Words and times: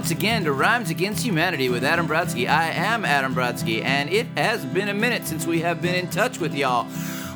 once 0.00 0.10
again 0.10 0.44
to 0.44 0.50
Rhymes 0.50 0.88
Against 0.88 1.22
Humanity 1.22 1.68
with 1.68 1.84
Adam 1.84 2.08
Brodsky. 2.08 2.48
I 2.48 2.70
am 2.70 3.04
Adam 3.04 3.34
Brodsky, 3.34 3.84
and 3.84 4.08
it 4.08 4.26
has 4.28 4.64
been 4.64 4.88
a 4.88 4.94
minute 4.94 5.26
since 5.26 5.46
we 5.46 5.60
have 5.60 5.82
been 5.82 5.94
in 5.94 6.08
touch 6.08 6.40
with 6.40 6.54
y'all. 6.54 6.88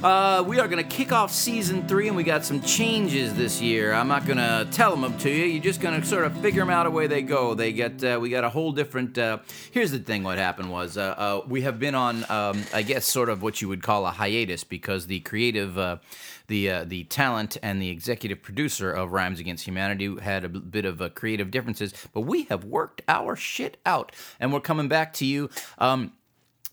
Uh, 0.04 0.44
we 0.46 0.60
are 0.60 0.68
going 0.68 0.86
to 0.86 0.96
kick 0.96 1.12
off 1.12 1.32
season 1.32 1.88
three, 1.88 2.08
and 2.08 2.16
we 2.16 2.22
got 2.22 2.44
some 2.44 2.60
changes 2.60 3.32
this 3.32 3.62
year. 3.62 3.94
I'm 3.94 4.06
not 4.06 4.27
going 4.27 4.36
to 4.36 4.68
tell 4.70 4.96
them 4.96 5.16
to 5.16 5.30
you. 5.30 5.46
You're 5.46 5.62
just 5.62 5.80
going 5.80 5.98
to 5.98 6.06
sort 6.06 6.27
of 6.27 6.36
figure 6.42 6.60
them 6.60 6.68
out 6.68 6.84
away 6.84 7.06
they 7.06 7.22
go. 7.22 7.54
They 7.54 7.72
get 7.72 8.04
uh, 8.04 8.18
we 8.20 8.28
got 8.28 8.44
a 8.44 8.50
whole 8.50 8.70
different. 8.70 9.16
Uh, 9.16 9.38
here's 9.70 9.92
the 9.92 9.98
thing: 9.98 10.22
what 10.22 10.36
happened 10.36 10.70
was 10.70 10.98
uh, 10.98 11.14
uh, 11.16 11.40
we 11.48 11.62
have 11.62 11.78
been 11.78 11.94
on, 11.94 12.30
um, 12.30 12.64
I 12.74 12.82
guess, 12.82 13.06
sort 13.06 13.30
of 13.30 13.40
what 13.40 13.62
you 13.62 13.68
would 13.68 13.82
call 13.82 14.04
a 14.04 14.10
hiatus 14.10 14.62
because 14.62 15.06
the 15.06 15.20
creative 15.20 15.78
uh, 15.78 15.96
the 16.48 16.68
uh, 16.68 16.84
the 16.84 17.05
talent 17.05 17.56
and 17.62 17.80
the 17.80 17.88
executive 17.88 18.42
producer 18.42 18.92
of 18.92 19.10
Rhymes 19.10 19.41
Against 19.41 19.66
Humanity 19.66 20.14
had 20.20 20.44
a 20.44 20.50
bit 20.50 20.84
of 20.84 21.14
creative 21.14 21.50
differences, 21.50 21.94
but 22.12 22.20
we 22.20 22.42
have 22.50 22.62
worked 22.62 23.00
our 23.08 23.36
shit 23.36 23.78
out, 23.86 24.12
and 24.38 24.52
we're 24.52 24.60
coming 24.60 24.86
back 24.86 25.14
to 25.14 25.24
you. 25.24 25.48
Um, 25.78 26.12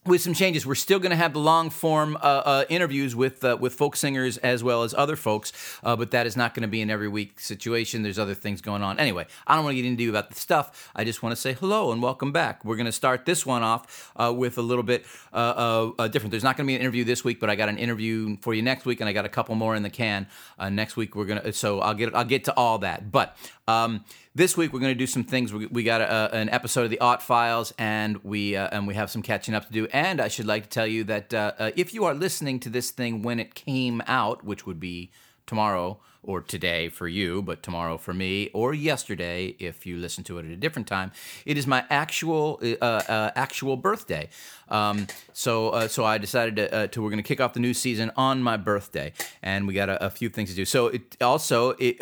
with 0.06 0.22
some 0.22 0.34
changes, 0.34 0.66
we're 0.66 0.74
still 0.74 0.98
going 0.98 1.12
to 1.12 1.16
have 1.16 1.34
the 1.34 1.40
long 1.40 1.70
form 1.70 2.16
uh, 2.16 2.20
uh, 2.20 2.66
interviews 2.70 3.16
with 3.16 3.44
uh, 3.44 3.56
with 3.60 3.76
folk 3.76 3.96
singers 3.96 4.38
as 4.38 4.64
well 4.64 4.82
as 4.82 4.96
other 4.96 5.16
folks, 5.16 5.54
uh, 5.84 5.96
but 5.96 6.10
that 6.10 6.26
is 6.26 6.36
not 6.36 6.56
going 6.56 6.64
to 6.64 6.68
be 6.68 6.82
an 6.82 6.90
every 6.90 7.08
week 7.08 7.40
situation. 7.40 8.02
There's 8.02 8.18
other 8.18 8.34
things 8.34 8.62
going 8.62 8.82
on. 8.82 9.00
Anyway, 9.00 9.28
I 9.46 9.56
don't 9.56 9.64
want 9.64 9.76
to 9.76 9.82
get 9.82 9.88
into 9.88 10.10
about 10.10 10.30
the 10.30 10.36
stuff. 10.36 10.90
I 10.96 11.04
just 11.04 11.22
want 11.22 11.34
to 11.34 11.36
say 11.40 11.54
hello 11.54 11.92
and 11.92 12.02
welcome 12.02 12.32
back. 12.32 12.66
We're 12.66 12.78
going 12.78 12.88
to 12.88 12.92
start 12.92 13.26
this 13.26 13.46
one 13.46 13.62
off 13.62 14.12
uh, 14.16 14.34
with 14.36 14.58
a 14.58 14.64
little 14.64 14.84
bit 14.84 15.06
uh, 15.34 16.08
different. 16.08 16.32
There's 16.32 16.44
not 16.44 16.58
going 16.58 16.66
to 16.66 16.72
be 16.72 16.76
an 16.76 16.82
interview 16.82 17.04
this 17.04 17.24
week, 17.24 17.40
but 17.40 17.52
I 17.52 17.56
got 17.56 17.70
an 17.70 17.78
interview 17.78 18.38
for 18.42 18.56
you 18.56 18.64
next 18.64 18.86
week, 18.86 19.02
and 19.02 19.10
I 19.10 19.14
got 19.14 19.26
a 19.26 19.30
couple 19.30 19.54
more 19.54 19.76
in 19.76 19.84
the 19.84 19.90
can 19.92 20.26
next 20.72 20.98
week. 20.98 21.16
We're 21.16 21.26
gonna 21.26 21.54
so 21.54 21.80
I'll 21.80 21.94
get 21.94 22.16
I'll 22.16 22.26
get 22.26 22.46
to 22.46 22.56
all 22.56 22.80
that, 22.80 23.12
but. 23.12 23.38
Um, 23.68 24.04
this 24.34 24.56
week 24.56 24.72
we're 24.72 24.80
going 24.80 24.94
to 24.94 24.98
do 24.98 25.08
some 25.08 25.24
things. 25.24 25.54
We, 25.54 25.66
we 25.68 25.84
got 25.84 26.02
a, 26.02 26.34
an 26.36 26.50
episode 26.50 26.86
of 26.86 26.90
the 26.90 27.00
Ott 27.00 27.22
Files, 27.22 27.74
and 27.78 28.24
we 28.24 28.56
uh, 28.56 28.70
and 28.72 28.88
we 28.88 28.96
have 28.96 29.10
some 29.10 29.22
catching 29.22 29.54
up 29.54 29.68
to 29.68 29.74
do. 29.74 29.88
And 29.88 30.22
I 30.22 30.28
should 30.28 30.46
like 30.46 30.64
to 30.64 30.70
tell 30.70 30.88
you 30.88 31.04
that 31.06 31.34
uh, 31.34 31.52
uh, 31.60 31.72
if 31.76 31.94
you 31.94 32.06
are 32.06 32.14
listening 32.14 32.60
to 32.62 32.70
this 32.70 32.92
thing 32.92 33.22
when 33.22 33.40
it 33.40 33.56
came 33.56 34.02
out, 34.08 34.44
which 34.44 34.66
would 34.66 34.80
be 34.80 35.12
tomorrow 35.46 36.00
or 36.24 36.40
today 36.40 36.88
for 36.88 37.08
you, 37.08 37.42
but 37.42 37.64
tomorrow 37.64 37.98
for 37.98 38.14
me, 38.14 38.48
or 38.54 38.76
yesterday 38.76 39.56
if 39.58 39.88
you 39.88 39.98
listen 39.98 40.24
to 40.24 40.38
it 40.38 40.46
at 40.46 40.52
a 40.52 40.56
different 40.56 40.88
time, 40.88 41.12
it 41.48 41.58
is 41.58 41.66
my 41.66 41.84
actual 41.90 42.60
uh, 42.62 42.86
uh, 42.86 43.32
actual 43.36 43.76
birthday. 43.76 44.30
Um, 44.70 45.08
so 45.34 45.70
uh, 45.72 45.88
so 45.90 46.06
I 46.06 46.20
decided 46.20 46.56
to, 46.56 46.88
to 46.88 47.02
we're 47.02 47.10
going 47.10 47.18
to 47.18 47.28
kick 47.28 47.42
off 47.42 47.54
the 47.54 47.60
new 47.60 47.74
season 47.74 48.12
on 48.16 48.42
my 48.42 48.56
birthday, 48.56 49.12
and 49.42 49.68
we 49.68 49.74
got 49.74 49.90
a, 49.90 50.06
a 50.06 50.10
few 50.10 50.30
things 50.30 50.52
to 50.52 50.56
do. 50.56 50.64
So 50.64 50.88
it 50.88 51.18
also 51.20 51.72
it, 51.80 52.02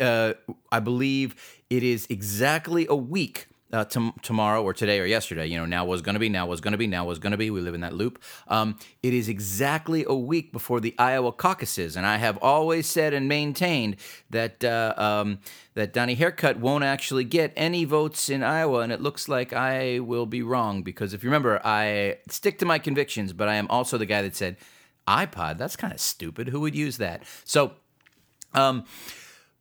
I 0.70 0.78
believe 0.78 1.34
it 1.70 1.82
is 1.82 2.06
exactly 2.10 2.86
a 2.88 2.96
week 2.96 3.46
uh, 3.72 3.84
t- 3.84 4.12
tomorrow 4.22 4.62
or 4.62 4.74
today 4.74 4.98
or 4.98 5.06
yesterday. 5.06 5.46
You 5.46 5.58
know, 5.58 5.64
now 5.64 5.84
was 5.84 6.02
going 6.02 6.14
to 6.14 6.18
be, 6.18 6.28
now 6.28 6.46
was 6.46 6.60
going 6.60 6.72
to 6.72 6.78
be, 6.78 6.86
now 6.86 7.04
was 7.04 7.18
going 7.18 7.30
to 7.30 7.36
be. 7.36 7.50
We 7.50 7.60
live 7.60 7.74
in 7.74 7.80
that 7.82 7.92
loop. 7.92 8.20
Um, 8.48 8.78
it 9.02 9.14
is 9.14 9.28
exactly 9.28 10.04
a 10.08 10.14
week 10.14 10.52
before 10.52 10.80
the 10.80 10.94
Iowa 10.98 11.32
caucuses, 11.32 11.96
and 11.96 12.04
I 12.04 12.16
have 12.16 12.36
always 12.38 12.86
said 12.86 13.14
and 13.14 13.28
maintained 13.28 13.96
that 14.30 14.64
uh, 14.64 14.94
um, 14.96 15.38
that 15.74 15.92
Donnie 15.92 16.14
Haircut 16.14 16.58
won't 16.58 16.84
actually 16.84 17.24
get 17.24 17.52
any 17.56 17.84
votes 17.84 18.28
in 18.28 18.42
Iowa, 18.42 18.80
and 18.80 18.92
it 18.92 19.00
looks 19.00 19.28
like 19.28 19.52
I 19.52 20.00
will 20.00 20.26
be 20.26 20.42
wrong 20.42 20.82
because 20.82 21.14
if 21.14 21.22
you 21.22 21.30
remember, 21.30 21.60
I 21.64 22.18
stick 22.28 22.58
to 22.58 22.66
my 22.66 22.78
convictions, 22.78 23.32
but 23.32 23.48
I 23.48 23.54
am 23.54 23.68
also 23.68 23.98
the 23.98 24.06
guy 24.06 24.22
that 24.22 24.34
said 24.34 24.56
iPod. 25.06 25.58
That's 25.58 25.76
kind 25.76 25.92
of 25.92 26.00
stupid. 26.00 26.48
Who 26.48 26.60
would 26.60 26.74
use 26.74 26.98
that? 26.98 27.22
So. 27.44 27.72
Um, 28.52 28.84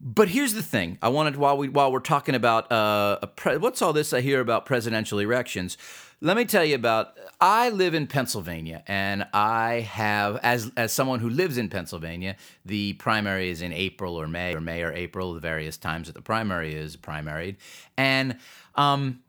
but 0.01 0.29
here's 0.29 0.53
the 0.53 0.63
thing: 0.63 0.97
I 1.01 1.09
wanted 1.09 1.35
while 1.35 1.57
we 1.57 1.69
while 1.69 1.91
we're 1.91 1.99
talking 1.99 2.35
about 2.35 2.71
uh, 2.71 3.17
pre- 3.35 3.57
what's 3.57 3.81
all 3.81 3.93
this 3.93 4.13
I 4.13 4.21
hear 4.21 4.39
about 4.39 4.65
presidential 4.65 5.19
elections. 5.19 5.77
Let 6.21 6.35
me 6.35 6.45
tell 6.45 6.65
you 6.65 6.75
about. 6.75 7.17
I 7.41 7.69
live 7.69 7.93
in 7.93 8.07
Pennsylvania, 8.07 8.83
and 8.88 9.25
I 9.33 9.88
have, 9.91 10.38
as 10.38 10.71
as 10.75 10.91
someone 10.91 11.19
who 11.19 11.29
lives 11.29 11.57
in 11.57 11.69
Pennsylvania, 11.69 12.35
the 12.65 12.93
primary 12.93 13.49
is 13.49 13.61
in 13.61 13.71
April 13.73 14.15
or 14.15 14.27
May 14.27 14.53
or 14.53 14.61
May 14.61 14.83
or 14.83 14.91
April, 14.91 15.33
the 15.33 15.39
various 15.39 15.77
times 15.77 16.07
that 16.07 16.13
the 16.13 16.21
primary 16.21 16.75
is 16.75 16.97
primaried, 16.97 17.55
and 17.97 18.38
um, 18.75 19.19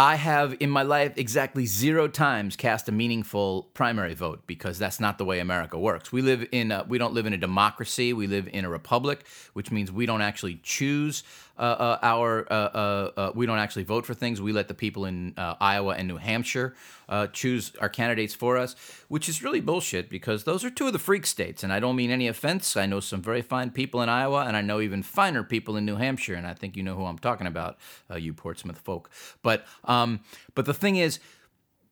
I 0.00 0.14
have 0.14 0.56
in 0.60 0.70
my 0.70 0.82
life 0.82 1.18
exactly 1.18 1.66
zero 1.66 2.08
times 2.08 2.56
cast 2.56 2.88
a 2.88 2.92
meaningful 2.92 3.68
primary 3.74 4.14
vote 4.14 4.40
because 4.46 4.78
that's 4.78 4.98
not 4.98 5.18
the 5.18 5.26
way 5.26 5.40
America 5.40 5.78
works. 5.78 6.10
We 6.10 6.22
live 6.22 6.48
in 6.52 6.72
a, 6.72 6.86
we 6.88 6.96
don't 6.96 7.12
live 7.12 7.26
in 7.26 7.34
a 7.34 7.36
democracy. 7.36 8.14
We 8.14 8.26
live 8.26 8.48
in 8.50 8.64
a 8.64 8.70
republic, 8.70 9.26
which 9.52 9.70
means 9.70 9.92
we 9.92 10.06
don't 10.06 10.22
actually 10.22 10.58
choose 10.62 11.22
uh, 11.60 11.62
uh, 11.78 11.98
our 12.02 12.50
uh, 12.50 12.54
uh, 12.54 13.10
uh 13.16 13.32
we 13.34 13.44
don't 13.44 13.58
actually 13.58 13.82
vote 13.82 14.06
for 14.06 14.14
things. 14.14 14.40
We 14.40 14.52
let 14.52 14.68
the 14.68 14.74
people 14.74 15.04
in 15.04 15.34
uh, 15.36 15.56
Iowa 15.60 15.94
and 15.94 16.08
New 16.08 16.16
Hampshire 16.16 16.74
choose 17.32 17.72
our 17.80 17.88
candidates 17.88 18.34
for 18.34 18.56
us, 18.56 18.76
which 19.08 19.28
is 19.28 19.42
really 19.42 19.60
bullshit 19.60 20.08
because 20.08 20.44
those 20.44 20.64
are 20.64 20.70
two 20.70 20.86
of 20.86 20.92
the 20.92 20.98
freak 21.00 21.26
states. 21.26 21.64
And 21.64 21.72
I 21.72 21.80
don't 21.80 21.96
mean 21.96 22.12
any 22.12 22.28
offense. 22.28 22.76
I 22.76 22.86
know 22.86 23.00
some 23.00 23.20
very 23.20 23.42
fine 23.42 23.72
people 23.72 24.00
in 24.00 24.08
Iowa, 24.08 24.44
and 24.46 24.56
I 24.56 24.60
know 24.60 24.80
even 24.80 25.02
finer 25.02 25.42
people 25.42 25.76
in 25.76 25.84
New 25.84 25.96
Hampshire. 25.96 26.36
And 26.36 26.46
I 26.46 26.54
think 26.54 26.76
you 26.76 26.84
know 26.84 26.94
who 26.94 27.04
I'm 27.04 27.18
talking 27.18 27.48
about, 27.48 27.78
you 28.16 28.32
Portsmouth 28.32 28.78
folk. 28.78 29.10
But 29.42 29.66
um, 29.90 30.20
but 30.54 30.64
the 30.64 30.74
thing 30.74 30.96
is 30.96 31.18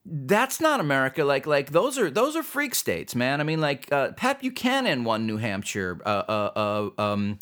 that's 0.07 0.61
not 0.61 0.81
America. 0.81 1.25
Like 1.25 1.47
like 1.47 1.73
those 1.73 1.99
are 1.99 2.11
those 2.11 2.37
are 2.37 2.43
freak 2.43 2.75
states, 2.75 3.15
man. 3.15 3.41
I 3.41 3.45
mean, 3.45 3.61
like 3.61 3.93
uh, 3.93 4.13
Pat 4.13 4.41
Buchanan 4.41 5.05
won 5.05 5.27
New 5.27 5.37
Hampshire. 5.37 6.01
Uh, 6.05 6.09
uh, 6.09 6.91
uh 6.97 7.03
um, 7.03 7.39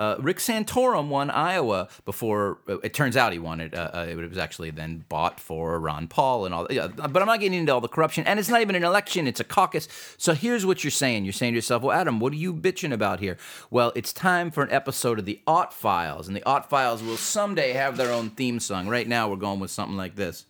uh, 0.00 0.16
Rick 0.18 0.38
Santorum 0.38 1.08
won 1.08 1.30
Iowa 1.30 1.88
before 2.06 2.58
uh, 2.66 2.78
it 2.78 2.94
turns 2.94 3.18
out 3.18 3.34
he 3.34 3.38
won 3.38 3.60
it. 3.60 3.74
Uh, 3.74 3.90
uh, 3.92 4.06
it 4.08 4.16
was 4.16 4.38
actually 4.38 4.70
then 4.70 5.04
bought 5.10 5.38
for 5.38 5.78
Ron 5.78 6.08
Paul 6.08 6.46
and 6.46 6.54
all. 6.54 6.66
Yeah, 6.70 6.86
but 6.86 7.20
I'm 7.20 7.26
not 7.26 7.40
getting 7.40 7.58
into 7.58 7.74
all 7.74 7.82
the 7.82 7.88
corruption, 7.88 8.26
and 8.26 8.40
it's 8.40 8.48
not 8.48 8.62
even 8.62 8.74
an 8.74 8.82
election; 8.82 9.26
it's 9.26 9.40
a 9.40 9.44
caucus. 9.44 9.88
So 10.16 10.32
here's 10.32 10.64
what 10.64 10.82
you're 10.82 10.90
saying: 10.90 11.24
You're 11.24 11.34
saying 11.34 11.52
to 11.52 11.56
yourself, 11.56 11.82
"Well, 11.82 11.94
Adam, 11.94 12.18
what 12.18 12.32
are 12.32 12.36
you 12.36 12.54
bitching 12.54 12.94
about 12.94 13.20
here?" 13.20 13.36
Well, 13.70 13.92
it's 13.94 14.14
time 14.14 14.50
for 14.50 14.62
an 14.62 14.72
episode 14.72 15.18
of 15.18 15.26
the 15.26 15.40
Ott 15.46 15.74
Files, 15.74 16.28
and 16.28 16.34
the 16.34 16.44
Ott 16.44 16.70
Files 16.70 17.02
will 17.02 17.18
someday 17.18 17.74
have 17.74 17.98
their 17.98 18.10
own 18.10 18.30
theme 18.30 18.58
song. 18.58 18.88
Right 18.88 19.06
now, 19.06 19.28
we're 19.28 19.36
going 19.36 19.60
with 19.60 19.70
something 19.70 19.98
like 19.98 20.16
this. 20.16 20.46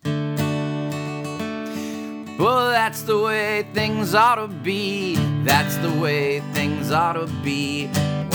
Well, 2.38 2.70
that's 2.70 3.02
the 3.02 3.18
way 3.18 3.66
things 3.74 4.14
ought 4.14 4.36
to 4.36 4.46
be. 4.46 5.16
That's 5.42 5.76
the 5.78 5.92
way 5.92 6.38
things 6.52 6.92
ought 6.92 7.14
to 7.14 7.26
be. 7.42 7.90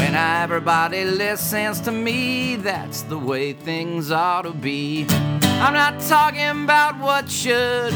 When 0.06 0.14
everybody 0.14 1.04
listens 1.04 1.82
to 1.82 1.92
me, 1.92 2.58
that's 2.58 3.02
the 3.02 3.18
way 3.18 3.54
things 3.54 4.12
ought 4.12 4.44
to 4.44 4.52
be. 4.52 5.08
I'm 5.10 5.74
not 5.74 6.00
talking 6.00 6.64
about 6.64 7.00
what 7.00 7.28
should, 7.28 7.92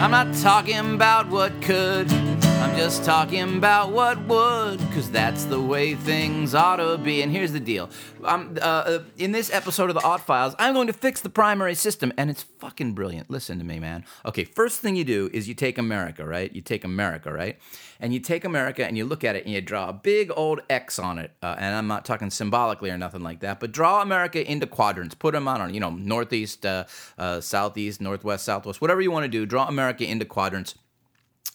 I'm 0.00 0.10
not 0.10 0.34
talking 0.36 0.94
about 0.94 1.28
what 1.28 1.60
could. 1.60 2.29
I'm 2.60 2.76
just 2.76 3.04
talking 3.04 3.56
about 3.56 3.90
what 3.90 4.20
would, 4.26 4.80
because 4.80 5.10
that's 5.10 5.44
the 5.44 5.58
way 5.58 5.94
things 5.94 6.54
ought 6.54 6.76
to 6.76 6.98
be. 6.98 7.22
And 7.22 7.32
here's 7.32 7.52
the 7.52 7.60
deal 7.60 7.88
I'm, 8.22 8.58
uh, 8.60 8.60
uh, 8.60 9.02
in 9.16 9.32
this 9.32 9.50
episode 9.50 9.88
of 9.88 9.94
the 9.94 10.02
Odd 10.02 10.20
Files, 10.20 10.54
I'm 10.58 10.74
going 10.74 10.86
to 10.86 10.92
fix 10.92 11.22
the 11.22 11.30
primary 11.30 11.74
system, 11.74 12.12
and 12.18 12.28
it's 12.28 12.42
fucking 12.42 12.92
brilliant. 12.92 13.30
Listen 13.30 13.58
to 13.60 13.64
me, 13.64 13.78
man. 13.78 14.04
Okay, 14.26 14.44
first 14.44 14.80
thing 14.80 14.94
you 14.94 15.04
do 15.04 15.30
is 15.32 15.48
you 15.48 15.54
take 15.54 15.78
America, 15.78 16.26
right? 16.26 16.54
You 16.54 16.60
take 16.60 16.84
America, 16.84 17.32
right? 17.32 17.58
And 17.98 18.12
you 18.12 18.20
take 18.20 18.44
America 18.44 18.86
and 18.86 18.94
you 18.94 19.06
look 19.06 19.24
at 19.24 19.36
it 19.36 19.46
and 19.46 19.54
you 19.54 19.62
draw 19.62 19.88
a 19.88 19.94
big 19.94 20.30
old 20.36 20.60
X 20.68 20.98
on 20.98 21.18
it. 21.18 21.32
Uh, 21.42 21.56
and 21.58 21.74
I'm 21.74 21.86
not 21.86 22.04
talking 22.04 22.28
symbolically 22.28 22.90
or 22.90 22.98
nothing 22.98 23.22
like 23.22 23.40
that, 23.40 23.58
but 23.58 23.72
draw 23.72 24.02
America 24.02 24.46
into 24.46 24.66
quadrants. 24.66 25.14
Put 25.14 25.32
them 25.32 25.48
on, 25.48 25.72
you 25.72 25.80
know, 25.80 25.90
northeast, 25.90 26.66
uh, 26.66 26.84
uh, 27.16 27.40
southeast, 27.40 28.02
northwest, 28.02 28.44
southwest, 28.44 28.82
whatever 28.82 29.00
you 29.00 29.10
want 29.10 29.24
to 29.24 29.30
do. 29.30 29.46
Draw 29.46 29.66
America 29.66 30.04
into 30.04 30.26
quadrants 30.26 30.74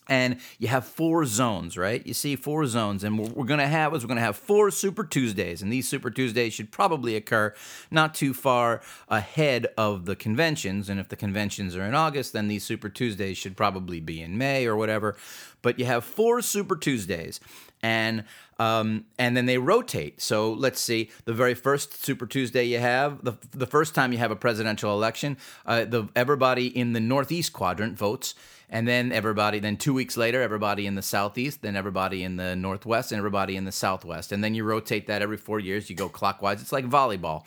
and 0.07 0.39
you 0.59 0.67
have 0.67 0.85
four 0.85 1.25
zones, 1.25 1.77
right? 1.77 2.05
You 2.05 2.13
see 2.13 2.35
four 2.35 2.65
zones, 2.65 3.03
and 3.03 3.17
what 3.17 3.35
we're 3.35 3.45
going 3.45 3.59
to 3.59 3.67
have 3.67 3.93
is 3.95 4.03
we're 4.03 4.07
going 4.07 4.17
to 4.17 4.23
have 4.23 4.37
four 4.37 4.71
Super 4.71 5.03
Tuesdays, 5.03 5.61
and 5.61 5.71
these 5.71 5.87
Super 5.87 6.09
Tuesdays 6.09 6.53
should 6.53 6.71
probably 6.71 7.15
occur 7.15 7.53
not 7.91 8.13
too 8.13 8.33
far 8.33 8.81
ahead 9.09 9.67
of 9.77 10.05
the 10.05 10.15
conventions. 10.15 10.89
And 10.89 10.99
if 10.99 11.09
the 11.09 11.15
conventions 11.15 11.75
are 11.75 11.83
in 11.83 11.95
August, 11.95 12.33
then 12.33 12.47
these 12.47 12.63
Super 12.63 12.89
Tuesdays 12.89 13.37
should 13.37 13.57
probably 13.57 13.99
be 13.99 14.21
in 14.21 14.37
May 14.37 14.65
or 14.65 14.75
whatever. 14.75 15.15
But 15.61 15.79
you 15.79 15.85
have 15.85 16.03
four 16.03 16.41
Super 16.41 16.75
Tuesdays, 16.75 17.39
and 17.85 18.23
um, 18.57 19.05
and 19.19 19.37
then 19.37 19.45
they 19.45 19.59
rotate. 19.59 20.21
So 20.21 20.53
let's 20.53 20.79
see, 20.79 21.11
the 21.25 21.33
very 21.33 21.53
first 21.53 22.03
Super 22.03 22.25
Tuesday 22.25 22.63
you 22.63 22.79
have, 22.79 23.23
the, 23.23 23.33
the 23.51 23.67
first 23.67 23.93
time 23.93 24.11
you 24.11 24.17
have 24.17 24.31
a 24.31 24.35
presidential 24.35 24.91
election, 24.93 25.37
uh, 25.65 25.85
the 25.85 26.07
everybody 26.15 26.67
in 26.67 26.93
the 26.93 26.99
Northeast 26.99 27.53
quadrant 27.53 27.97
votes 27.97 28.33
and 28.67 28.87
then 28.87 29.11
everybody 29.11 29.59
then 29.59 29.77
two 29.77 29.93
weeks 29.93 30.17
later 30.17 30.41
everybody 30.41 30.87
in 30.87 30.95
the 30.95 31.01
southeast 31.03 31.61
then 31.61 31.75
everybody 31.75 32.23
in 32.23 32.35
the 32.37 32.55
northwest 32.55 33.11
and 33.11 33.19
everybody 33.19 33.55
in 33.55 33.65
the 33.65 33.71
southwest. 33.71 34.31
And 34.31 34.43
then 34.43 34.55
you 34.55 34.63
rotate 34.63 35.05
that 35.05 35.21
every 35.21 35.37
four 35.37 35.59
years 35.59 35.89
you 35.89 35.95
go 35.95 36.09
clockwise. 36.09 36.61
It's 36.61 36.71
like 36.71 36.89
volleyball. 36.89 37.43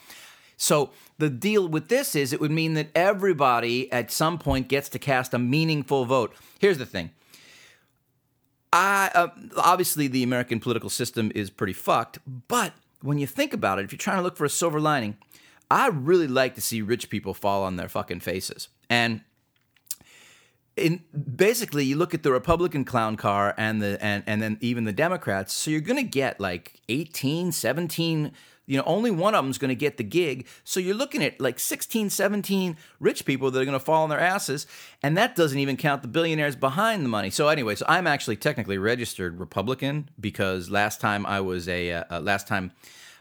So 0.56 0.90
the 1.18 1.30
deal 1.30 1.66
with 1.66 1.88
this 1.88 2.14
is 2.14 2.32
it 2.32 2.40
would 2.40 2.52
mean 2.52 2.74
that 2.74 2.90
everybody 2.94 3.90
at 3.90 4.12
some 4.12 4.38
point 4.38 4.68
gets 4.68 4.88
to 4.90 4.98
cast 4.98 5.34
a 5.34 5.38
meaningful 5.38 6.04
vote. 6.04 6.32
Here's 6.60 6.78
the 6.78 6.86
thing 6.86 7.10
I, 8.78 9.10
uh, 9.14 9.28
obviously 9.56 10.08
the 10.08 10.22
american 10.22 10.60
political 10.60 10.90
system 10.90 11.32
is 11.34 11.50
pretty 11.50 11.72
fucked 11.72 12.18
but 12.48 12.72
when 13.02 13.18
you 13.18 13.26
think 13.26 13.52
about 13.52 13.78
it 13.78 13.84
if 13.84 13.92
you're 13.92 13.98
trying 13.98 14.18
to 14.18 14.22
look 14.22 14.36
for 14.36 14.44
a 14.44 14.50
silver 14.50 14.80
lining 14.80 15.16
I 15.70 15.88
really 15.88 16.28
like 16.28 16.54
to 16.54 16.60
see 16.60 16.82
rich 16.82 17.10
people 17.10 17.34
fall 17.34 17.62
on 17.62 17.76
their 17.76 17.88
fucking 17.88 18.20
faces. 18.20 18.68
And 18.88 19.22
in 20.76 21.02
basically 21.36 21.84
you 21.84 21.96
look 21.96 22.14
at 22.14 22.22
the 22.22 22.32
Republican 22.32 22.84
clown 22.84 23.16
car 23.16 23.54
and 23.58 23.82
the 23.82 23.98
and, 24.02 24.22
and 24.26 24.40
then 24.40 24.58
even 24.60 24.84
the 24.84 24.92
Democrats, 24.92 25.52
so 25.52 25.70
you're 25.70 25.80
gonna 25.80 26.02
get 26.02 26.40
like 26.40 26.80
18, 26.88 27.52
17 27.52 28.32
you 28.68 28.76
know, 28.76 28.84
only 28.86 29.10
one 29.10 29.34
of 29.34 29.42
them's 29.42 29.56
going 29.56 29.70
to 29.70 29.74
get 29.74 29.96
the 29.96 30.04
gig. 30.04 30.46
So 30.62 30.78
you're 30.78 30.94
looking 30.94 31.24
at 31.24 31.40
like 31.40 31.58
16, 31.58 32.10
17 32.10 32.76
rich 33.00 33.24
people 33.24 33.50
that 33.50 33.58
are 33.58 33.64
going 33.64 33.78
to 33.78 33.84
fall 33.84 34.02
on 34.02 34.10
their 34.10 34.20
asses. 34.20 34.66
And 35.02 35.16
that 35.16 35.34
doesn't 35.34 35.58
even 35.58 35.78
count 35.78 36.02
the 36.02 36.08
billionaires 36.08 36.54
behind 36.54 37.02
the 37.02 37.08
money. 37.08 37.30
So, 37.30 37.48
anyway, 37.48 37.76
so 37.76 37.86
I'm 37.88 38.06
actually 38.06 38.36
technically 38.36 38.76
registered 38.76 39.40
Republican 39.40 40.10
because 40.20 40.68
last 40.68 41.00
time 41.00 41.24
I 41.24 41.40
was 41.40 41.66
a, 41.66 41.92
uh, 41.92 42.04
uh 42.10 42.20
last 42.20 42.46
time 42.46 42.72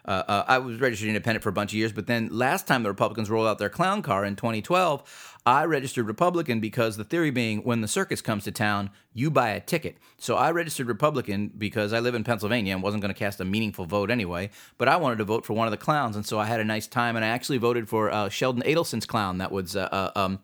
uh, 0.08 0.24
uh, 0.28 0.44
I 0.48 0.58
was 0.60 0.80
registered 0.80 1.10
independent 1.10 1.44
for 1.44 1.50
a 1.50 1.54
bunch 1.54 1.72
of 1.72 1.78
years, 1.78 1.92
but 1.92 2.08
then 2.08 2.30
last 2.32 2.66
time 2.66 2.84
the 2.84 2.90
Republicans 2.90 3.30
rolled 3.30 3.48
out 3.48 3.60
their 3.60 3.70
clown 3.70 4.02
car 4.02 4.24
in 4.24 4.36
2012, 4.36 5.38
I 5.46 5.66
registered 5.66 6.08
Republican 6.08 6.60
because 6.60 6.98
the 6.98 7.04
theory 7.04 7.30
being 7.30 7.60
when 7.60 7.82
the 7.82 7.88
circus 7.88 8.22
comes 8.22 8.44
to 8.46 8.52
town, 8.52 8.90
you 9.14 9.30
buy 9.32 9.50
a 9.50 9.60
ticket. 9.60 9.98
So 10.18 10.36
I 10.36 10.52
registered 10.52 10.88
Republican 10.88 11.52
because 11.58 11.94
I 11.94 12.00
live 12.00 12.16
in 12.16 12.24
Pennsylvania 12.24 12.74
and 12.74 12.84
wasn't 12.84 13.02
going 13.02 13.14
to 13.14 13.20
cast 13.20 13.40
a 13.40 13.46
meaningful 13.46 13.86
vote 13.86 14.10
anyway, 14.10 14.50
but 14.78 14.88
I 14.88 14.96
wanted 14.98 15.18
to 15.18 15.24
vote 15.26 15.46
for 15.46 15.54
one 15.54 15.68
of 15.68 15.72
the 15.72 15.78
clowns, 15.78 16.16
and 16.16 16.26
so 16.26 16.40
I 16.40 16.46
had 16.46 16.60
a 16.60 16.66
nice 16.66 16.88
time, 16.88 17.16
and 17.16 17.24
I 17.24 17.30
actually 17.30 17.58
voted 17.58 17.90
for 17.90 18.12
uh, 18.12 18.30
Sheldon 18.30 18.64
Adelson's 18.64 19.06
clown 19.06 19.38
that 19.40 19.52
was. 19.52 19.76
Uh, 19.76 19.90
uh, 19.92 20.12
um, 20.16 20.40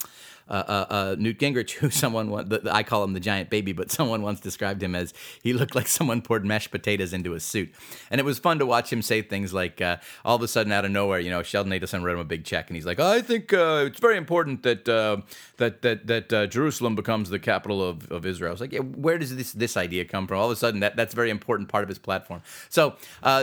uh, 0.50 0.64
uh, 0.68 0.86
uh, 0.90 1.16
Newt 1.18 1.40
Gingrich, 1.40 1.72
who 1.72 1.90
someone 2.04 2.30
the, 2.50 2.70
I 2.72 2.84
call 2.84 3.04
him 3.04 3.14
the 3.14 3.20
giant 3.20 3.50
baby, 3.50 3.72
but 3.72 3.92
someone 3.92 4.22
once 4.22 4.40
described 4.40 4.84
him 4.84 4.96
as 4.96 5.14
he 5.42 5.54
looked 5.54 5.76
like 5.76 5.88
someone 5.88 6.22
poured 6.22 6.46
mashed 6.46 6.72
potatoes 6.72 7.14
into 7.14 7.34
a 7.34 7.40
suit, 7.40 7.74
and 8.12 8.20
it 8.20 8.26
was 8.26 8.40
fun 8.40 8.60
to 8.60 8.66
watch 8.66 8.92
him 8.92 9.02
say 9.02 9.22
things 9.22 9.54
like 9.54 9.82
uh, 9.82 9.98
all 10.26 10.36
of 10.36 10.42
a 10.42 10.48
sudden 10.48 10.72
out 10.72 10.86
of 10.86 10.92
nowhere, 10.92 11.20
you 11.20 11.30
know, 11.30 11.44
Sheldon 11.44 11.72
Adelson 11.72 12.04
wrote 12.04 12.14
him 12.14 12.20
a 12.20 12.26
big 12.26 12.44
check, 12.44 12.70
and 12.70 12.76
he's 12.76 12.86
like, 12.86 13.00
I 13.00 13.22
think 13.22 13.54
uh, 13.54 13.86
it's 13.88 14.00
very 14.00 14.18
important 14.18 14.64
that 14.64 14.88
uh, 14.90 15.18
that 15.58 15.82
that 15.82 16.08
that 16.08 16.52
Jerusalem 16.52 16.96
becomes 16.96 17.30
the 17.30 17.40
capital 17.40 17.82
of, 17.82 18.12
of 18.12 18.26
Israel. 18.26 18.50
I 18.50 18.54
was 18.54 18.62
like, 18.62 18.74
yeah, 18.74 18.80
where 18.80 19.18
does 19.18 19.36
this 19.36 19.54
this 19.54 19.78
idea 19.78 20.06
come 20.06 20.28
from? 20.28 20.40
All 20.40 20.48
of 20.48 20.52
a 20.52 20.56
sudden, 20.56 20.82
that 20.82 20.96
that's 20.96 21.14
a 21.14 21.16
very 21.16 21.30
important 21.30 21.70
part 21.70 21.84
of 21.84 21.90
his 21.90 22.00
platform. 22.00 22.42
So 22.70 22.96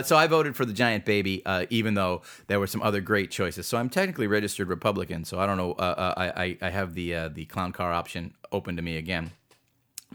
so 0.03 0.17
I 0.17 0.27
voted 0.27 0.55
for 0.55 0.65
the 0.65 0.73
giant 0.73 1.05
baby, 1.05 1.43
even 1.69 1.95
though 1.95 2.21
there 2.47 2.59
were 2.59 2.67
some 2.67 2.81
other 2.83 3.01
great 3.01 3.31
choices. 3.31 3.65
So 3.65 3.77
I'm 3.77 3.89
technically 3.89 4.27
registered 4.27 4.67
Republican. 4.67 5.25
So 5.25 5.39
I 5.39 5.45
don't 5.45 5.57
know. 5.57 5.73
I, 5.79 6.57
I 6.61 6.69
I 6.69 6.69
have 6.91 6.95
the 6.95 7.15
uh, 7.15 7.29
the 7.29 7.45
clown 7.45 7.71
car 7.71 7.91
option 7.93 8.33
open 8.51 8.75
to 8.75 8.81
me 8.81 8.97
again. 8.97 9.31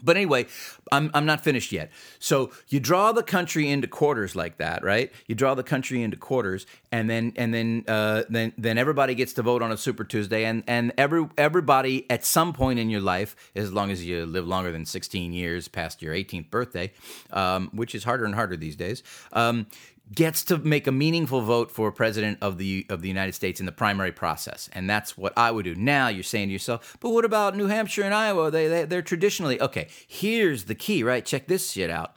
But 0.03 0.15
anyway, 0.15 0.45
I'm, 0.91 1.09
I'm 1.15 1.25
not 1.25 1.43
finished 1.43 1.71
yet. 1.71 1.89
So 2.19 2.51
you 2.67 2.79
draw 2.79 3.11
the 3.13 3.23
country 3.23 3.67
into 3.67 3.87
quarters 3.87 4.35
like 4.35 4.57
that, 4.57 4.83
right? 4.83 5.11
You 5.25 5.33
draw 5.33 5.55
the 5.55 5.63
country 5.63 6.03
into 6.03 6.15
quarters, 6.15 6.67
and 6.91 7.09
then 7.09 7.33
and 7.35 7.51
then 7.51 7.83
uh, 7.87 8.21
then 8.29 8.53
then 8.59 8.77
everybody 8.77 9.15
gets 9.15 9.33
to 9.33 9.41
vote 9.41 9.63
on 9.63 9.71
a 9.71 9.77
Super 9.77 10.03
Tuesday, 10.03 10.45
and 10.45 10.63
and 10.67 10.93
every 10.99 11.27
everybody 11.35 12.05
at 12.11 12.23
some 12.23 12.53
point 12.53 12.77
in 12.77 12.91
your 12.91 13.01
life, 13.01 13.35
as 13.55 13.73
long 13.73 13.89
as 13.89 14.05
you 14.05 14.27
live 14.27 14.47
longer 14.47 14.71
than 14.71 14.85
16 14.85 15.33
years 15.33 15.67
past 15.67 16.03
your 16.03 16.13
18th 16.13 16.51
birthday, 16.51 16.91
um, 17.31 17.71
which 17.73 17.95
is 17.95 18.03
harder 18.03 18.25
and 18.25 18.35
harder 18.35 18.55
these 18.55 18.75
days, 18.75 19.01
um, 19.33 19.65
gets 20.13 20.43
to 20.45 20.57
make 20.57 20.87
a 20.87 20.91
meaningful 20.91 21.41
vote 21.41 21.71
for 21.71 21.91
president 21.91 22.37
of 22.41 22.57
the 22.57 22.85
of 22.89 23.01
the 23.01 23.07
United 23.07 23.33
States 23.33 23.59
in 23.59 23.65
the 23.65 23.71
primary 23.71 24.11
process, 24.11 24.69
and 24.73 24.89
that's 24.89 25.17
what 25.17 25.33
I 25.37 25.51
would 25.51 25.65
do. 25.65 25.75
Now 25.75 26.07
you're 26.07 26.23
saying 26.23 26.47
to 26.47 26.53
yourself, 26.53 26.97
but 26.99 27.09
what 27.09 27.25
about 27.25 27.55
New 27.55 27.67
Hampshire 27.67 28.03
and 28.03 28.13
Iowa? 28.13 28.51
They, 28.51 28.67
they 28.67 28.85
they're 28.85 29.01
traditionally 29.01 29.61
okay. 29.61 29.87
Here's 30.07 30.65
the 30.65 30.75
key, 30.75 31.03
right? 31.03 31.25
Check 31.25 31.47
this 31.47 31.71
shit 31.71 31.89
out. 31.89 32.15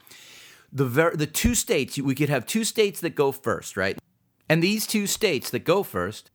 The 0.72 0.86
ver- 0.86 1.16
the 1.16 1.26
two 1.26 1.54
states 1.54 1.98
we 1.98 2.14
could 2.14 2.28
have 2.28 2.46
two 2.46 2.64
states 2.64 3.00
that 3.00 3.14
go 3.14 3.32
first, 3.32 3.76
right? 3.76 3.98
And 4.48 4.62
these 4.62 4.86
two 4.86 5.06
states 5.06 5.50
that 5.50 5.64
go 5.64 5.82
first, 5.82 6.30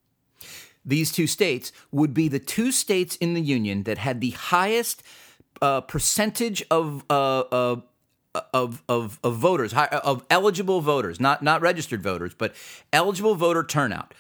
these 0.86 1.12
two 1.12 1.28
states 1.28 1.72
would 1.92 2.14
be 2.14 2.28
the 2.28 2.40
two 2.40 2.72
states 2.72 3.16
in 3.18 3.34
the 3.34 3.42
union 3.42 3.84
that 3.84 3.98
had 3.98 4.22
the 4.22 4.32
highest 4.32 5.04
uh, 5.62 5.82
percentage 5.82 6.64
of 6.70 7.04
uh, 7.10 7.40
uh, 7.40 7.76
of, 8.54 8.84
of, 8.88 9.20
of 9.24 9.36
voters, 9.36 9.74
of 9.74 10.26
eligible 10.30 10.82
voters, 10.82 11.20
not, 11.20 11.42
not 11.44 11.62
registered 11.62 12.02
voters, 12.02 12.34
but 12.34 12.54
eligible 12.94 13.36
voter 13.36 13.64
turnout. 13.64 14.14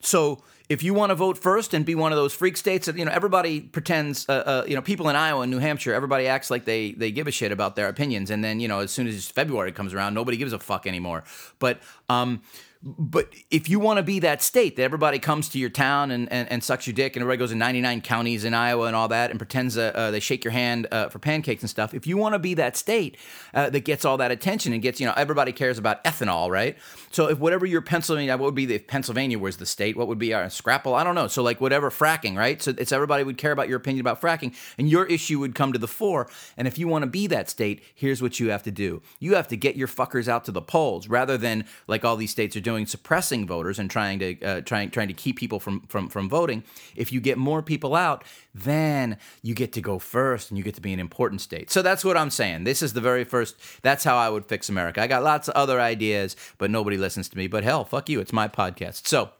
So 0.00 0.42
if 0.70 0.84
you 0.84 0.94
want 0.94 1.10
to 1.10 1.16
vote 1.16 1.36
first 1.36 1.74
and 1.74 1.84
be 1.84 1.96
one 1.96 2.12
of 2.12 2.16
those 2.16 2.32
freak 2.32 2.56
states 2.56 2.86
that 2.86 2.96
you 2.96 3.04
know 3.04 3.10
everybody 3.10 3.60
pretends 3.60 4.26
uh, 4.28 4.32
uh, 4.32 4.64
you 4.66 4.74
know 4.74 4.80
people 4.80 5.08
in 5.10 5.16
Iowa 5.16 5.42
and 5.42 5.50
New 5.50 5.58
Hampshire 5.58 5.92
everybody 5.92 6.28
acts 6.28 6.48
like 6.48 6.64
they 6.64 6.92
they 6.92 7.10
give 7.10 7.26
a 7.26 7.32
shit 7.32 7.52
about 7.52 7.76
their 7.76 7.88
opinions 7.88 8.30
and 8.30 8.42
then 8.42 8.60
you 8.60 8.68
know 8.68 8.78
as 8.78 8.92
soon 8.92 9.08
as 9.08 9.28
February 9.28 9.72
comes 9.72 9.92
around 9.92 10.14
nobody 10.14 10.36
gives 10.36 10.52
a 10.52 10.58
fuck 10.58 10.86
anymore 10.86 11.24
but 11.58 11.80
um 12.08 12.40
but 12.82 13.34
if 13.50 13.68
you 13.68 13.78
want 13.78 13.98
to 13.98 14.02
be 14.02 14.20
that 14.20 14.40
state 14.40 14.76
that 14.76 14.82
everybody 14.82 15.18
comes 15.18 15.50
to 15.50 15.58
your 15.58 15.68
town 15.68 16.10
and, 16.10 16.32
and, 16.32 16.50
and, 16.50 16.64
sucks 16.64 16.86
your 16.86 16.94
dick 16.94 17.14
and 17.14 17.22
everybody 17.22 17.38
goes 17.38 17.50
to 17.50 17.56
99 17.56 18.00
counties 18.00 18.42
in 18.44 18.54
Iowa 18.54 18.86
and 18.86 18.96
all 18.96 19.08
that 19.08 19.28
and 19.28 19.38
pretends 19.38 19.76
uh, 19.76 19.92
uh, 19.94 20.10
they 20.10 20.20
shake 20.20 20.44
your 20.44 20.52
hand 20.52 20.86
uh, 20.90 21.10
for 21.10 21.18
pancakes 21.18 21.62
and 21.62 21.68
stuff, 21.68 21.92
if 21.92 22.06
you 22.06 22.16
want 22.16 22.34
to 22.34 22.38
be 22.38 22.54
that 22.54 22.78
state 22.78 23.18
uh, 23.52 23.68
that 23.68 23.84
gets 23.84 24.06
all 24.06 24.16
that 24.16 24.30
attention 24.30 24.72
and 24.72 24.80
gets, 24.80 24.98
you 24.98 25.06
know, 25.06 25.12
everybody 25.14 25.52
cares 25.52 25.76
about 25.76 26.02
ethanol, 26.04 26.48
right? 26.48 26.78
So 27.10 27.28
if 27.28 27.38
whatever 27.38 27.66
your 27.66 27.82
Pennsylvania, 27.82 28.34
what 28.38 28.46
would 28.46 28.54
be 28.54 28.64
the, 28.64 28.76
if 28.76 28.86
Pennsylvania 28.86 29.38
was 29.38 29.58
the 29.58 29.66
state, 29.66 29.94
what 29.94 30.08
would 30.08 30.18
be 30.18 30.32
our 30.32 30.48
scrapple? 30.48 30.94
I 30.94 31.04
don't 31.04 31.14
know. 31.14 31.28
So 31.28 31.42
like 31.42 31.60
whatever 31.60 31.90
fracking, 31.90 32.34
right? 32.34 32.62
So 32.62 32.72
it's 32.78 32.92
everybody 32.92 33.24
would 33.24 33.36
care 33.36 33.52
about 33.52 33.68
your 33.68 33.76
opinion 33.76 34.00
about 34.00 34.22
fracking 34.22 34.54
and 34.78 34.88
your 34.88 35.04
issue 35.04 35.38
would 35.40 35.54
come 35.54 35.74
to 35.74 35.78
the 35.78 35.88
fore. 35.88 36.30
And 36.56 36.66
if 36.66 36.78
you 36.78 36.88
want 36.88 37.02
to 37.02 37.10
be 37.10 37.26
that 37.26 37.50
state, 37.50 37.82
here's 37.94 38.22
what 38.22 38.40
you 38.40 38.48
have 38.50 38.62
to 38.62 38.70
do. 38.70 39.02
You 39.18 39.34
have 39.34 39.48
to 39.48 39.56
get 39.56 39.76
your 39.76 39.88
fuckers 39.88 40.28
out 40.28 40.44
to 40.44 40.52
the 40.52 40.62
polls 40.62 41.08
rather 41.08 41.36
than 41.36 41.66
like 41.86 42.06
all 42.06 42.16
these 42.16 42.30
states 42.30 42.56
are 42.56 42.60
doing 42.60 42.69
doing 42.70 42.86
suppressing 42.86 43.46
voters 43.46 43.78
and 43.78 43.90
trying 43.90 44.18
to 44.20 44.28
uh, 44.42 44.60
trying 44.60 44.90
trying 44.90 45.08
to 45.08 45.14
keep 45.14 45.36
people 45.36 45.58
from 45.58 45.80
from 45.88 46.08
from 46.08 46.28
voting. 46.28 46.62
If 46.94 47.12
you 47.12 47.20
get 47.20 47.36
more 47.38 47.62
people 47.62 47.94
out, 47.94 48.24
then 48.54 49.16
you 49.42 49.54
get 49.54 49.72
to 49.72 49.80
go 49.80 49.98
first 49.98 50.50
and 50.50 50.58
you 50.58 50.64
get 50.64 50.74
to 50.76 50.80
be 50.80 50.92
an 50.92 51.00
important 51.00 51.40
state. 51.40 51.70
So 51.70 51.82
that's 51.82 52.04
what 52.04 52.16
I'm 52.16 52.30
saying. 52.30 52.64
This 52.64 52.82
is 52.82 52.92
the 52.92 53.00
very 53.00 53.24
first. 53.24 53.56
That's 53.82 54.04
how 54.04 54.16
I 54.16 54.28
would 54.28 54.46
fix 54.46 54.68
America. 54.68 55.02
I 55.02 55.06
got 55.06 55.22
lots 55.22 55.48
of 55.48 55.54
other 55.54 55.80
ideas, 55.80 56.36
but 56.58 56.70
nobody 56.70 56.96
listens 56.96 57.28
to 57.30 57.36
me. 57.36 57.48
But 57.48 57.64
hell, 57.64 57.84
fuck 57.84 58.08
you. 58.08 58.20
It's 58.20 58.32
my 58.32 58.48
podcast. 58.48 59.06
So. 59.06 59.30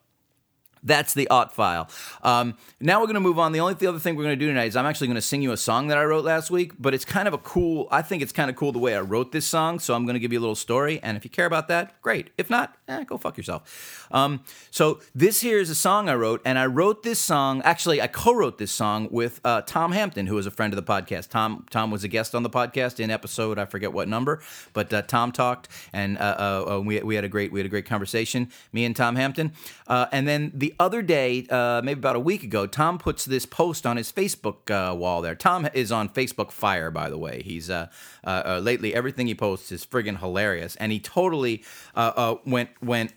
That's 0.82 1.14
the 1.14 1.28
Ott 1.28 1.54
file. 1.54 1.88
Um, 2.22 2.56
now 2.80 3.00
we're 3.00 3.06
going 3.06 3.14
to 3.14 3.20
move 3.20 3.38
on. 3.38 3.52
The 3.52 3.60
only 3.60 3.74
the 3.74 3.86
other 3.86 3.98
thing 3.98 4.16
we're 4.16 4.24
going 4.24 4.38
to 4.38 4.44
do 4.44 4.48
tonight 4.48 4.66
is 4.66 4.76
I'm 4.76 4.86
actually 4.86 5.08
going 5.08 5.16
to 5.16 5.22
sing 5.22 5.42
you 5.42 5.52
a 5.52 5.56
song 5.56 5.88
that 5.88 5.98
I 5.98 6.04
wrote 6.04 6.24
last 6.24 6.50
week, 6.50 6.72
but 6.78 6.94
it's 6.94 7.04
kind 7.04 7.28
of 7.28 7.34
a 7.34 7.38
cool. 7.38 7.88
I 7.90 8.02
think 8.02 8.22
it's 8.22 8.32
kind 8.32 8.50
of 8.50 8.56
cool 8.56 8.72
the 8.72 8.78
way 8.78 8.96
I 8.96 9.00
wrote 9.00 9.32
this 9.32 9.46
song. 9.46 9.78
So 9.78 9.94
I'm 9.94 10.04
going 10.04 10.14
to 10.14 10.20
give 10.20 10.32
you 10.32 10.38
a 10.38 10.40
little 10.40 10.54
story, 10.54 11.00
and 11.02 11.16
if 11.16 11.24
you 11.24 11.30
care 11.30 11.46
about 11.46 11.68
that, 11.68 12.00
great. 12.02 12.30
If 12.38 12.50
not, 12.50 12.76
eh, 12.88 13.04
go 13.04 13.18
fuck 13.18 13.36
yourself. 13.36 14.08
Um, 14.10 14.42
so 14.70 15.00
this 15.14 15.40
here 15.40 15.58
is 15.58 15.70
a 15.70 15.74
song 15.74 16.08
I 16.08 16.14
wrote, 16.14 16.40
and 16.44 16.58
I 16.58 16.66
wrote 16.66 17.02
this 17.02 17.18
song. 17.18 17.62
Actually, 17.62 18.00
I 18.00 18.06
co-wrote 18.06 18.58
this 18.58 18.72
song 18.72 19.08
with 19.10 19.40
uh, 19.44 19.62
Tom 19.62 19.92
Hampton, 19.92 20.26
who 20.26 20.38
is 20.38 20.46
a 20.46 20.50
friend 20.50 20.72
of 20.72 20.76
the 20.76 20.92
podcast. 20.92 21.28
Tom 21.28 21.66
Tom 21.70 21.90
was 21.90 22.04
a 22.04 22.08
guest 22.08 22.34
on 22.34 22.42
the 22.42 22.50
podcast 22.50 23.00
in 23.00 23.10
episode 23.10 23.58
I 23.58 23.64
forget 23.66 23.92
what 23.92 24.08
number, 24.08 24.40
but 24.72 24.92
uh, 24.92 25.02
Tom 25.02 25.32
talked, 25.32 25.68
and 25.92 26.18
uh, 26.18 26.20
uh, 26.20 26.74
uh, 26.74 26.80
we 26.80 27.00
we 27.00 27.14
had 27.14 27.24
a 27.24 27.28
great 27.28 27.52
we 27.52 27.60
had 27.60 27.66
a 27.66 27.70
great 27.70 27.86
conversation. 27.86 28.50
Me 28.72 28.84
and 28.84 28.96
Tom 28.96 29.16
Hampton, 29.16 29.52
and 29.88 30.26
then 30.26 30.52
the 30.54 30.69
other 30.78 31.02
day, 31.02 31.46
uh, 31.50 31.80
maybe 31.82 31.98
about 31.98 32.16
a 32.16 32.20
week 32.20 32.42
ago, 32.42 32.66
Tom 32.66 32.98
puts 32.98 33.24
this 33.24 33.46
post 33.46 33.86
on 33.86 33.96
his 33.96 34.12
Facebook 34.12 34.70
uh, 34.70 34.94
wall 34.94 35.22
there. 35.22 35.34
Tom 35.34 35.68
is 35.74 35.90
on 35.90 36.08
Facebook 36.08 36.50
Fire, 36.50 36.90
by 36.90 37.08
the 37.08 37.18
way. 37.18 37.42
He's 37.42 37.70
uh, 37.70 37.88
uh, 38.24 38.42
uh 38.44 38.58
lately 38.62 38.94
everything 38.94 39.26
he 39.26 39.34
posts 39.34 39.72
is 39.72 39.84
friggin' 39.84 40.18
hilarious, 40.18 40.76
and 40.76 40.92
he 40.92 41.00
totally 41.00 41.64
uh, 41.94 42.36
went 42.44 42.70
went. 42.82 43.12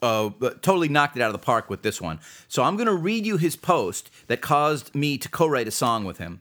Uh 0.00 0.30
totally 0.62 0.88
knocked 0.88 1.16
it 1.16 1.22
out 1.22 1.28
of 1.28 1.32
the 1.32 1.38
park 1.38 1.70
with 1.70 1.82
this 1.82 2.00
one. 2.00 2.18
So 2.48 2.64
I'm 2.64 2.74
going 2.74 2.88
to 2.88 2.92
read 2.92 3.24
you 3.24 3.36
his 3.36 3.54
post 3.54 4.10
that 4.26 4.40
caused 4.40 4.92
me 4.96 5.16
to 5.16 5.28
co-write 5.28 5.68
a 5.68 5.70
song 5.70 6.04
with 6.04 6.18
him. 6.18 6.40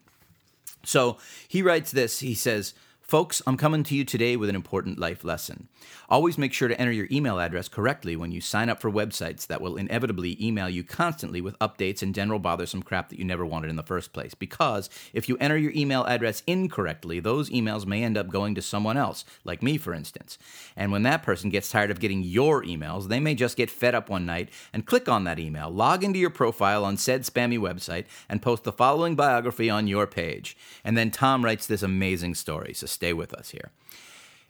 So 0.84 1.18
he 1.48 1.62
writes 1.62 1.92
this. 1.92 2.22
He 2.22 2.34
says, 2.34 2.74
Folks, 3.12 3.42
I'm 3.46 3.58
coming 3.58 3.84
to 3.84 3.94
you 3.94 4.06
today 4.06 4.38
with 4.38 4.48
an 4.48 4.56
important 4.56 4.98
life 4.98 5.26
lesson. 5.26 5.68
Always 6.08 6.38
make 6.38 6.54
sure 6.54 6.70
to 6.70 6.80
enter 6.80 6.94
your 6.94 7.10
email 7.12 7.42
address 7.42 7.68
correctly 7.68 8.16
when 8.16 8.32
you 8.32 8.40
sign 8.40 8.70
up 8.70 8.80
for 8.80 8.90
websites 8.90 9.48
that 9.48 9.60
will 9.60 9.76
inevitably 9.76 10.38
email 10.42 10.70
you 10.70 10.86
constantly 10.86 11.42
with 11.42 11.60
updates 11.60 12.02
and 12.02 12.16
general 12.16 12.40
bothersome 12.40 12.82
crap 12.82 13.10
that 13.10 13.20
you 13.20 13.26
never 13.26 13.46
wanted 13.46 13.70
in 13.70 13.76
the 13.76 13.84
first 13.84 14.14
place. 14.14 14.34
Because 14.34 14.90
if 15.12 15.28
you 15.28 15.36
enter 15.42 15.58
your 15.58 15.74
email 15.76 16.06
address 16.06 16.42
incorrectly, 16.48 17.20
those 17.20 17.50
emails 17.50 17.86
may 17.86 18.02
end 18.02 18.18
up 18.18 18.30
going 18.30 18.56
to 18.56 18.62
someone 18.62 18.96
else, 18.96 19.26
like 19.44 19.62
me, 19.62 19.78
for 19.78 19.94
instance. 19.94 20.38
And 20.78 20.90
when 20.90 21.04
that 21.04 21.22
person 21.22 21.50
gets 21.50 21.70
tired 21.70 21.92
of 21.92 22.00
getting 22.00 22.24
your 22.24 22.64
emails, 22.64 23.10
they 23.10 23.20
may 23.20 23.36
just 23.36 23.58
get 23.58 23.70
fed 23.70 23.94
up 23.94 24.10
one 24.10 24.26
night 24.26 24.48
and 24.72 24.86
click 24.86 25.10
on 25.10 25.26
that 25.26 25.38
email, 25.38 25.70
log 25.70 26.06
into 26.06 26.20
your 26.20 26.30
profile 26.30 26.86
on 26.86 26.96
said 26.96 27.24
spammy 27.24 27.60
website, 27.60 28.06
and 28.30 28.42
post 28.42 28.64
the 28.64 28.72
following 28.72 29.16
biography 29.16 29.70
on 29.70 29.88
your 29.88 30.08
page. 30.08 30.56
And 30.86 30.96
then 30.96 31.12
Tom 31.12 31.44
writes 31.44 31.68
this 31.68 31.84
amazing 31.84 32.36
story. 32.36 32.74
So 32.74 32.88
stay 33.02 33.14
with 33.14 33.34
us 33.34 33.50
here. 33.50 33.72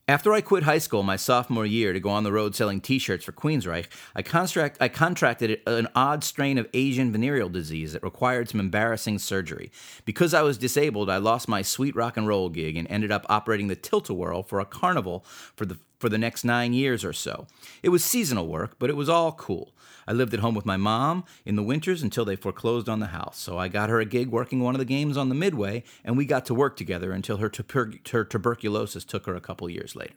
After 0.10 0.34
I 0.34 0.42
quit 0.42 0.64
high 0.64 0.80
school 0.80 1.04
my 1.04 1.16
sophomore 1.16 1.66
year 1.66 1.94
to 1.94 2.00
go 2.02 2.10
on 2.10 2.26
the 2.26 2.34
road 2.34 2.54
selling 2.54 2.82
t 2.82 3.00
shirts 3.00 3.24
for 3.24 3.32
Queensryche, 3.32 3.88
I, 4.14 4.22
contract, 4.24 4.78
I 4.82 4.90
contracted 4.90 5.62
an 5.66 5.88
odd 5.96 6.26
strain 6.26 6.58
of 6.58 6.68
Asian 6.74 7.14
venereal 7.14 7.48
disease 7.48 7.94
that 7.94 8.04
required 8.04 8.50
some 8.50 8.60
embarrassing 8.60 9.20
surgery. 9.20 9.72
Because 10.04 10.34
I 10.34 10.42
was 10.42 10.58
disabled, 10.58 11.10
I 11.10 11.16
lost 11.16 11.48
my 11.48 11.62
sweet 11.62 11.96
rock 11.96 12.18
and 12.18 12.28
roll 12.28 12.50
gig 12.50 12.76
and 12.76 12.92
ended 12.92 13.10
up 13.10 13.26
operating 13.30 13.70
the 13.70 13.76
tilt 13.78 14.10
a 14.10 14.14
whirl 14.14 14.44
for 14.44 14.60
a 14.60 14.66
carnival 14.66 15.24
for 15.56 15.66
the 15.66 15.78
for 16.02 16.10
the 16.10 16.18
next 16.18 16.44
nine 16.44 16.74
years 16.74 17.06
or 17.06 17.14
so. 17.14 17.48
It 17.84 17.90
was 17.90 18.04
seasonal 18.04 18.48
work, 18.48 18.76
but 18.80 18.90
it 18.90 18.96
was 18.96 19.08
all 19.08 19.32
cool. 19.32 19.74
I 20.08 20.14
lived 20.14 20.34
at 20.34 20.40
home 20.40 20.56
with 20.56 20.66
my 20.66 20.78
mom 20.78 21.24
in 21.46 21.56
the 21.56 21.64
winters 21.64 22.02
until 22.02 22.26
they 22.26 22.36
foreclosed 22.36 22.90
on 22.90 23.00
the 23.00 23.08
house, 23.08 23.38
so 23.38 23.58
I 23.58 23.68
got 23.68 23.90
her 23.90 24.00
a 24.00 24.06
gig 24.06 24.30
working 24.30 24.60
one 24.60 24.74
of 24.76 24.80
the 24.80 24.86
games 24.86 25.16
on 25.16 25.30
the 25.30 25.36
Midway, 25.36 25.84
and 26.04 26.18
we 26.18 26.26
got 26.26 26.46
to 26.48 26.56
work 26.56 26.76
together 26.76 27.12
until 27.12 27.38
her, 27.38 27.50
tuber- 27.50 27.94
her 28.12 28.26
tuberculosis 28.26 29.06
took 29.06 29.28
her 29.28 29.36
a 29.36 29.42
couple 29.42 29.70
years 29.70 29.96
later. 29.96 30.16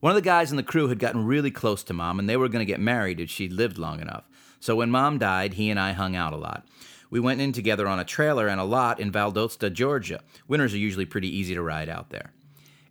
One 0.00 0.10
of 0.10 0.16
the 0.16 0.22
guys 0.22 0.50
in 0.50 0.58
the 0.58 0.62
crew 0.62 0.88
had 0.88 0.98
gotten 0.98 1.24
really 1.24 1.50
close 1.50 1.82
to 1.84 1.94
mom, 1.94 2.18
and 2.18 2.28
they 2.28 2.36
were 2.36 2.50
going 2.50 2.64
to 2.64 2.70
get 2.70 2.78
married 2.78 3.20
if 3.20 3.30
she'd 3.30 3.54
lived 3.54 3.78
long 3.78 4.00
enough. 4.00 4.24
So 4.60 4.76
when 4.76 4.90
mom 4.90 5.18
died, 5.18 5.54
he 5.54 5.70
and 5.70 5.80
I 5.80 5.92
hung 5.92 6.14
out 6.14 6.34
a 6.34 6.36
lot. 6.36 6.66
We 7.10 7.20
went 7.20 7.40
in 7.40 7.52
together 7.52 7.88
on 7.88 7.98
a 7.98 8.04
trailer 8.04 8.48
and 8.48 8.60
a 8.60 8.64
lot 8.64 9.00
in 9.00 9.12
Valdosta, 9.12 9.72
Georgia. 9.72 10.20
Winters 10.46 10.74
are 10.74 10.78
usually 10.78 11.06
pretty 11.06 11.34
easy 11.34 11.54
to 11.54 11.62
ride 11.62 11.88
out 11.88 12.10
there. 12.10 12.32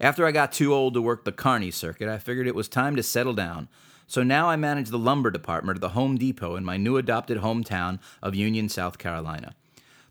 After 0.04 0.28
I 0.28 0.34
got 0.34 0.52
too 0.52 0.74
old 0.74 0.96
to 0.96 1.02
work 1.02 1.24
the 1.24 1.32
carny 1.32 1.72
circuit, 1.72 2.10
I 2.10 2.18
figured 2.18 2.46
it 2.46 2.56
was 2.56 2.68
time 2.68 2.98
to 2.98 3.04
settle 3.04 3.32
down. 3.32 3.70
So 4.06 4.22
now 4.22 4.50
I 4.50 4.58
manage 4.58 4.90
the 4.90 5.00
lumber 5.00 5.32
department 5.32 5.78
of 5.78 5.82
the 5.82 5.96
Home 5.98 6.18
Depot 6.18 6.58
in 6.58 6.66
my 6.66 6.76
new 6.76 6.98
adopted 6.98 7.38
hometown 7.38 8.00
of 8.22 8.36
Union, 8.36 8.68
South 8.68 8.98
Carolina. 8.98 9.56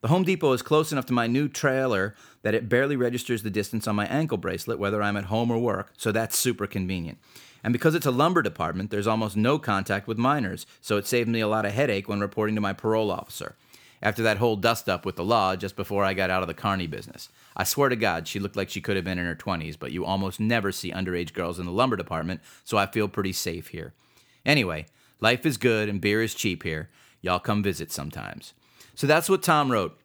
The 0.01 0.09
Home 0.09 0.25
Depot 0.25 0.55
is 0.55 0.63
close 0.63 0.93
enough 0.93 1.05
to 1.07 1.13
my 1.13 1.27
new 1.27 1.47
trailer 1.47 2.15
that 2.41 2.55
it 2.55 2.71
barely 2.71 2.97
registers 2.97 3.43
the 3.43 3.51
distance 3.51 3.87
on 3.87 3.95
my 3.95 4.07
ankle 4.07 4.39
bracelet 4.39 4.79
whether 4.79 5.03
I'm 5.03 5.19
at 5.19 5.25
home 5.25 5.51
or 5.51 5.59
work, 5.59 5.93
so 5.99 6.11
that's 6.11 6.39
super 6.39 6.67
convenient. 6.67 7.19
And 7.63 7.75
because 7.75 7.95
it's 7.95 8.07
a 8.07 8.11
lumber 8.11 8.41
department, 8.41 8.91
there's 8.91 9.07
almost 9.07 9.37
no 9.37 9.59
contact 9.59 10.09
with 10.09 10.17
minors, 10.17 10.65
so 10.81 10.97
it 10.97 11.07
saved 11.07 11.29
me 11.29 11.41
a 11.41 11.49
lot 11.49 11.67
of 11.67 11.73
headache 11.73 12.09
when 12.09 12.21
reporting 12.21 12.55
to 12.55 12.63
my 12.63 12.73
parole 12.73 13.11
officer. 13.11 13.57
After 14.01 14.23
that 14.23 14.39
whole 14.39 14.57
dust 14.57 14.89
up 14.89 15.05
with 15.05 15.17
the 15.17 15.25
law 15.25 15.55
just 15.55 15.77
before 15.77 16.03
I 16.03 16.15
got 16.15 16.31
out 16.31 16.41
of 16.41 16.49
the 16.49 16.55
carny 16.55 16.87
business. 16.87 17.29
I 17.57 17.65
swear 17.65 17.89
to 17.89 17.97
God, 17.97 18.27
she 18.27 18.39
looked 18.39 18.57
like 18.57 18.71
she 18.71 18.81
could 18.81 18.97
have 18.97 19.05
been 19.05 19.19
in 19.19 19.27
her 19.27 19.35
20s, 19.35 19.79
but 19.79 19.93
you 19.93 20.05
almost 20.05 20.41
never 20.41 20.73
see 20.73 20.93
underage 20.93 21.33
girls 21.33 21.59
in 21.59 21.67
the 21.67 21.73
lumber 21.73 21.97
department, 21.97 22.41
so 22.65 22.77
I 22.77 22.87
feel 22.87 23.09
pretty 23.09 23.33
safe 23.33 23.69
here. 23.69 23.95
Anyway, 24.45 24.87
life 25.21 25.47
is 25.47 25.57
good 25.57 25.89
and 25.89 26.01
beer 26.01 26.23
is 26.23 26.35
cheap 26.35 26.63
here. 26.63 26.89
Y'all 27.21 27.39
come 27.39 27.63
visit 27.63 27.93
sometimes. 27.93 28.55
So 28.95 29.07
that's 29.07 29.29
what 29.29 29.43
Tom 29.43 29.71
wrote 29.71 29.99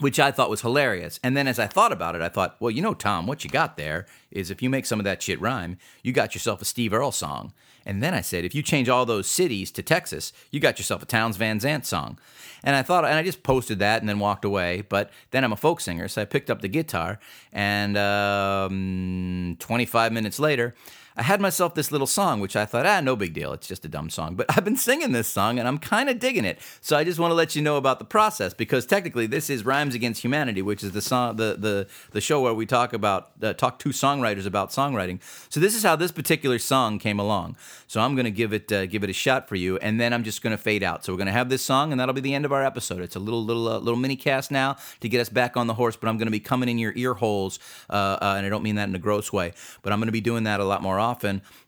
which 0.00 0.18
I 0.18 0.30
thought 0.30 0.50
was 0.50 0.62
hilarious. 0.62 1.20
And 1.22 1.36
then 1.36 1.46
as 1.46 1.58
I 1.58 1.66
thought 1.66 1.92
about 1.92 2.16
it, 2.16 2.22
I 2.22 2.28
thought, 2.28 2.56
well, 2.58 2.70
you 2.70 2.82
know, 2.82 2.94
Tom, 2.94 3.26
what 3.26 3.44
you 3.44 3.50
got 3.50 3.76
there 3.76 4.06
is 4.30 4.50
if 4.50 4.62
you 4.62 4.68
make 4.68 4.86
some 4.86 4.98
of 4.98 5.04
that 5.04 5.22
shit 5.22 5.40
rhyme, 5.40 5.78
you 6.02 6.12
got 6.12 6.34
yourself 6.34 6.60
a 6.60 6.64
Steve 6.64 6.92
Earle 6.92 7.12
song. 7.12 7.52
And 7.86 8.02
then 8.02 8.14
I 8.14 8.22
said, 8.22 8.44
if 8.44 8.54
you 8.54 8.62
change 8.62 8.88
all 8.88 9.04
those 9.04 9.26
cities 9.26 9.70
to 9.72 9.82
Texas, 9.82 10.32
you 10.50 10.58
got 10.58 10.78
yourself 10.78 11.02
a 11.02 11.06
Townes 11.06 11.36
Van 11.36 11.60
Zandt 11.60 11.86
song. 11.86 12.18
And 12.62 12.74
I 12.74 12.82
thought, 12.82 13.04
and 13.04 13.14
I 13.14 13.22
just 13.22 13.42
posted 13.42 13.78
that 13.80 14.00
and 14.00 14.08
then 14.08 14.18
walked 14.18 14.44
away. 14.44 14.82
But 14.88 15.10
then 15.30 15.44
I'm 15.44 15.52
a 15.52 15.56
folk 15.56 15.80
singer, 15.80 16.08
so 16.08 16.22
I 16.22 16.24
picked 16.24 16.50
up 16.50 16.62
the 16.62 16.68
guitar, 16.68 17.20
and 17.52 17.96
um, 17.98 19.56
25 19.58 20.12
minutes 20.12 20.38
later, 20.38 20.74
I 21.16 21.22
had 21.22 21.40
myself 21.40 21.74
this 21.76 21.92
little 21.92 22.08
song, 22.08 22.40
which 22.40 22.56
I 22.56 22.64
thought, 22.64 22.86
ah, 22.86 23.00
no 23.00 23.14
big 23.14 23.34
deal. 23.34 23.52
It's 23.52 23.68
just 23.68 23.84
a 23.84 23.88
dumb 23.88 24.10
song. 24.10 24.34
But 24.34 24.46
I've 24.56 24.64
been 24.64 24.76
singing 24.76 25.12
this 25.12 25.28
song 25.28 25.60
and 25.60 25.68
I'm 25.68 25.78
kind 25.78 26.08
of 26.08 26.18
digging 26.18 26.44
it. 26.44 26.58
So 26.80 26.96
I 26.96 27.04
just 27.04 27.20
want 27.20 27.30
to 27.30 27.36
let 27.36 27.54
you 27.54 27.62
know 27.62 27.76
about 27.76 28.00
the 28.00 28.04
process 28.04 28.52
because 28.52 28.84
technically 28.84 29.26
this 29.26 29.48
is 29.48 29.64
Rhymes 29.64 29.94
Against 29.94 30.24
Humanity, 30.24 30.60
which 30.60 30.82
is 30.82 30.90
the 30.90 31.00
song, 31.00 31.36
the 31.36 31.56
the 31.56 31.86
the 32.10 32.20
show 32.20 32.40
where 32.40 32.52
we 32.52 32.66
talk 32.66 32.92
about 32.92 33.30
uh, 33.40 33.52
talk 33.52 33.78
to 33.80 33.90
songwriters 33.90 34.44
about 34.44 34.70
songwriting. 34.70 35.20
So 35.50 35.60
this 35.60 35.76
is 35.76 35.84
how 35.84 35.94
this 35.94 36.10
particular 36.10 36.58
song 36.58 36.98
came 36.98 37.20
along. 37.20 37.56
So 37.86 38.00
I'm 38.00 38.16
going 38.16 38.24
to 38.24 38.32
give 38.32 38.52
it 38.52 38.72
uh, 38.72 38.86
give 38.86 39.04
it 39.04 39.10
a 39.10 39.12
shot 39.12 39.48
for 39.48 39.54
you, 39.54 39.76
and 39.78 40.00
then 40.00 40.12
I'm 40.12 40.24
just 40.24 40.42
going 40.42 40.50
to 40.50 40.60
fade 40.60 40.82
out. 40.82 41.04
So 41.04 41.12
we're 41.12 41.18
going 41.18 41.26
to 41.26 41.32
have 41.32 41.48
this 41.48 41.62
song, 41.62 41.92
and 41.92 42.00
that'll 42.00 42.14
be 42.14 42.22
the 42.22 42.34
end 42.34 42.44
of 42.44 42.52
our 42.52 42.64
episode. 42.64 43.00
It's 43.00 43.14
a 43.14 43.20
little 43.20 43.44
little 43.44 43.68
uh, 43.68 43.78
little 43.78 44.00
mini 44.00 44.16
cast 44.16 44.50
now 44.50 44.78
to 44.98 45.08
get 45.08 45.20
us 45.20 45.28
back 45.28 45.56
on 45.56 45.68
the 45.68 45.74
horse, 45.74 45.94
but 45.94 46.08
I'm 46.08 46.18
going 46.18 46.26
to 46.26 46.32
be 46.32 46.40
coming 46.40 46.68
in 46.68 46.78
your 46.78 46.92
ear 46.96 47.14
holes, 47.14 47.60
uh, 47.88 48.18
uh, 48.20 48.34
and 48.36 48.44
I 48.44 48.48
don't 48.48 48.64
mean 48.64 48.74
that 48.76 48.88
in 48.88 48.96
a 48.96 48.98
gross 48.98 49.32
way, 49.32 49.52
but 49.82 49.92
I'm 49.92 50.00
going 50.00 50.08
to 50.08 50.12
be 50.12 50.20
doing 50.20 50.42
that 50.44 50.58
a 50.58 50.64
lot 50.64 50.82
more 50.82 50.98
often 50.98 51.03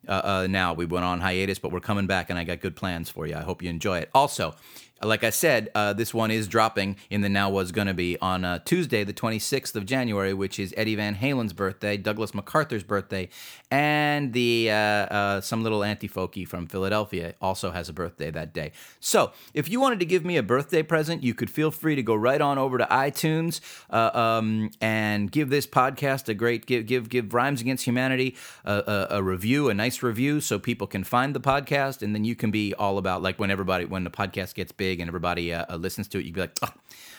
uh, 0.09 0.13
uh, 0.13 0.47
now. 0.49 0.73
We 0.73 0.87
went 0.87 1.05
on 1.05 1.21
hiatus, 1.21 1.59
but 1.59 1.71
we're 1.73 1.81
coming 1.81 2.07
back, 2.07 2.31
and 2.31 2.39
I 2.39 2.45
got 2.45 2.61
good 2.61 2.77
plans 2.77 3.11
for 3.11 3.27
you. 3.27 3.35
I 3.35 3.43
hope 3.43 3.63
you 3.63 3.71
enjoy 3.71 3.99
it. 3.99 4.11
Also, 4.15 4.55
like 5.03 5.25
I 5.25 5.31
said, 5.31 5.69
uh, 5.75 5.93
this 5.93 6.15
one 6.15 6.31
is 6.31 6.49
dropping 6.49 6.97
in 7.11 7.21
the 7.21 7.29
Now 7.29 7.51
Was 7.51 7.71
Gonna 7.71 7.93
Be 7.93 8.17
on 8.21 8.45
uh, 8.45 8.61
Tuesday, 8.61 9.05
the 9.05 9.13
26th 9.13 9.77
of 9.77 9.85
January, 9.85 10.33
which 10.33 10.59
is 10.59 10.73
Eddie 10.77 10.95
Van 10.95 11.15
Halen's 11.15 11.53
birthday, 11.53 11.99
Douglas 11.99 12.35
MacArthur's 12.35 12.83
birthday, 12.83 13.29
and 13.71 14.33
the 14.33 14.71
uh, 14.71 14.75
uh 14.75 15.41
some 15.41 15.63
little 15.63 15.85
anti 15.85 16.09
folky 16.09 16.49
from 16.49 16.67
Philadelphia 16.67 17.35
also 17.43 17.73
has 17.73 17.91
a 17.91 17.93
birthday 17.93 18.31
that 18.31 18.55
day. 18.55 18.73
So, 18.99 19.33
if 19.53 19.69
you 19.69 19.81
wanted 19.81 20.01
to 20.01 20.07
give 20.07 20.25
me 20.25 20.39
a 20.39 20.43
birthday 20.43 20.83
present, 20.83 21.23
you 21.23 21.35
could 21.35 21.51
feel 21.51 21.71
free 21.71 21.95
to 21.95 22.03
go 22.03 22.15
right 22.15 22.41
on 22.41 22.57
over 22.57 22.79
to 22.79 22.87
iTunes 22.87 23.61
uh, 23.91 24.19
um, 24.19 24.71
and 24.81 25.31
give 25.31 25.51
this 25.51 25.67
podcast 25.67 26.29
a 26.31 26.35
great 26.35 26.65
give 26.65 26.87
give 26.87 27.11
give 27.11 27.35
Rhymes 27.35 27.61
Against 27.61 27.85
Humanity 27.85 28.35
a, 28.65 29.09
a, 29.11 29.17
a 29.19 29.23
review, 29.23 29.69
a 29.69 29.75
nice 29.75 30.03
review, 30.03 30.41
so 30.41 30.59
people 30.59 30.87
can 30.87 31.05
find 31.05 31.35
the 31.35 31.41
podcast, 31.41 32.01
and 32.01 32.15
then 32.15 32.25
you 32.25 32.35
can 32.35 32.51
be 32.51 32.73
all 32.75 32.97
about 32.97 33.21
like 33.21 33.39
when 33.39 33.51
everybody 33.51 33.85
when 33.85 34.05
the 34.05 34.11
podcast 34.11 34.55
gets 34.55 34.73
big 34.73 34.86
big 34.87 35.01
and 35.01 35.09
everybody 35.09 35.53
uh, 35.53 35.65
uh, 35.69 35.77
listens 35.77 36.07
to 36.09 36.19
it, 36.19 36.25
you'd 36.25 36.35
be 36.35 36.41
like, 36.43 36.57
oh, 36.63 36.73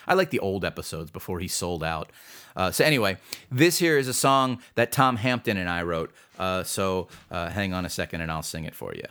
I 0.08 0.14
like 0.14 0.30
the 0.30 0.40
old 0.40 0.64
episodes 0.64 1.12
before 1.12 1.40
he 1.40 1.50
sold 1.50 1.84
out. 1.84 2.12
Uh, 2.56 2.72
so 2.72 2.86
anyway, 2.86 3.18
this 3.52 3.80
here 3.80 3.98
is 3.98 4.08
a 4.08 4.14
song 4.14 4.60
that 4.76 4.92
Tom 4.92 5.18
Hampton 5.18 5.58
and 5.58 5.70
I 5.70 5.84
wrote. 5.84 6.12
Uh, 6.40 6.64
so 6.64 7.10
uh, 7.30 7.50
hang 7.50 7.74
on 7.74 7.86
a 7.86 7.90
second 7.90 8.22
and 8.22 8.32
I'll 8.32 8.44
sing 8.44 8.64
it 8.64 8.74
for 8.74 8.94
you. 8.94 9.04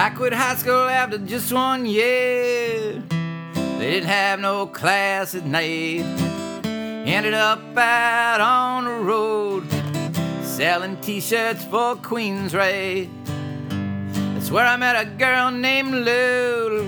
I 0.00 0.08
quit 0.08 0.32
high 0.32 0.54
school 0.54 0.88
after 0.88 1.18
just 1.18 1.52
one 1.52 1.84
year. 1.84 3.02
They 3.10 3.90
didn't 3.90 4.08
have 4.08 4.40
no 4.40 4.66
class 4.66 5.34
at 5.34 5.44
night. 5.44 6.06
Ended 6.64 7.34
up 7.34 7.76
out 7.76 8.40
on 8.40 8.84
the 8.86 8.92
road, 8.92 9.70
selling 10.42 10.96
t-shirts 11.02 11.64
for 11.64 11.96
Queensrÿche. 11.96 13.10
That's 14.32 14.50
where 14.50 14.64
I 14.64 14.76
met 14.78 14.96
a 14.96 15.04
girl 15.04 15.50
named 15.50 15.92
Lou, 15.92 16.84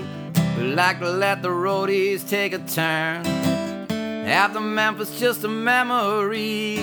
who 0.55 0.63
liked 0.69 1.01
to 1.01 1.11
let 1.11 1.43
the 1.43 1.49
roadies 1.49 2.27
take 2.27 2.53
a 2.53 2.57
turn. 2.57 3.27
After 4.25 4.59
Memphis, 4.59 5.19
just 5.19 5.43
a 5.43 5.47
memory 5.47 6.79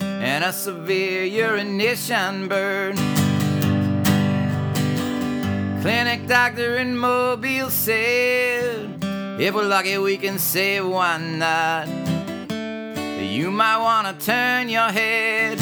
and 0.00 0.42
a 0.42 0.52
severe 0.52 1.22
urination 1.22 2.48
burn. 2.48 3.19
Clinic 5.82 6.26
doctor 6.26 6.76
in 6.76 6.94
Mobile 6.94 7.70
said, 7.70 9.02
if 9.40 9.54
we're 9.54 9.66
lucky, 9.66 9.96
we 9.96 10.18
can 10.18 10.38
save 10.38 10.86
one 10.86 11.38
night. 11.38 11.88
You 13.18 13.50
might 13.50 13.78
want 13.78 14.06
to 14.06 14.26
turn 14.26 14.68
your 14.68 14.90
head. 14.90 15.58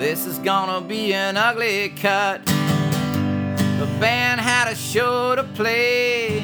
This 0.00 0.24
is 0.24 0.38
gonna 0.38 0.80
be 0.80 1.12
an 1.12 1.36
ugly 1.36 1.90
cut. 1.90 2.46
The 2.46 3.86
band 4.00 4.40
had 4.40 4.68
a 4.68 4.74
show 4.74 5.36
to 5.36 5.44
play. 5.44 6.40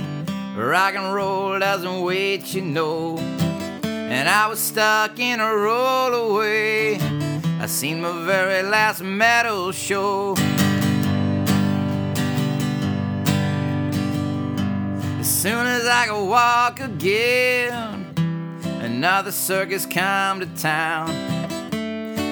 Rock 0.55 0.95
and 0.95 1.15
roll 1.15 1.59
doesn't 1.59 2.03
wait, 2.03 2.53
you 2.53 2.61
know. 2.61 3.17
And 3.85 4.29
I 4.29 4.49
was 4.49 4.61
stuck 4.61 5.19
in 5.19 5.41
a 5.41 5.45
rollaway. 5.45 7.01
I 7.59 7.65
seen 7.65 8.03
my 8.03 8.13
very 8.27 8.63
last 8.63 9.03
metal 9.03 9.73
show. 9.73 10.35
Soon 15.43 15.67
as 15.67 15.85
I 15.87 16.07
could 16.07 16.25
walk 16.25 16.79
again, 16.79 18.15
another 18.81 19.33
circus 19.33 19.85
come 19.85 20.39
to 20.39 20.47
town. 20.47 21.11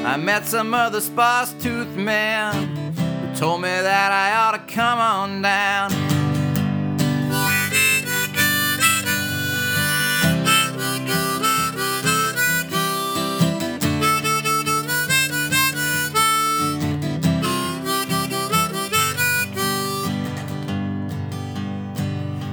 I 0.06 0.16
met 0.16 0.46
some 0.46 0.72
other 0.72 1.00
sparse 1.00 1.52
toothed 1.54 1.96
man 1.96 2.94
who 2.94 3.34
told 3.34 3.62
me 3.62 3.68
that 3.68 4.12
I 4.12 4.36
ought 4.36 4.52
to 4.52 4.72
come 4.72 5.00
on 5.00 5.42
down. 5.42 6.19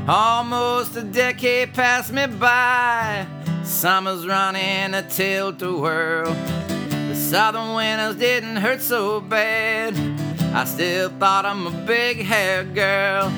Almost 0.08 0.96
a 0.96 1.04
decade 1.04 1.74
passed 1.74 2.14
me 2.14 2.28
by. 2.28 3.28
Summer's 3.66 4.26
running 4.26 4.94
a 4.94 5.02
tilt 5.02 5.60
the 5.60 5.74
whirl. 5.74 6.34
The 7.10 7.14
southern 7.14 7.74
winters 7.74 8.16
didn't 8.16 8.56
hurt 8.56 8.82
so 8.82 9.20
bad. 9.20 9.98
I 10.56 10.64
still 10.64 11.10
thought 11.10 11.46
I'm 11.46 11.68
a 11.68 11.72
big 11.86 12.20
hair 12.20 12.64
girl. 12.64 13.30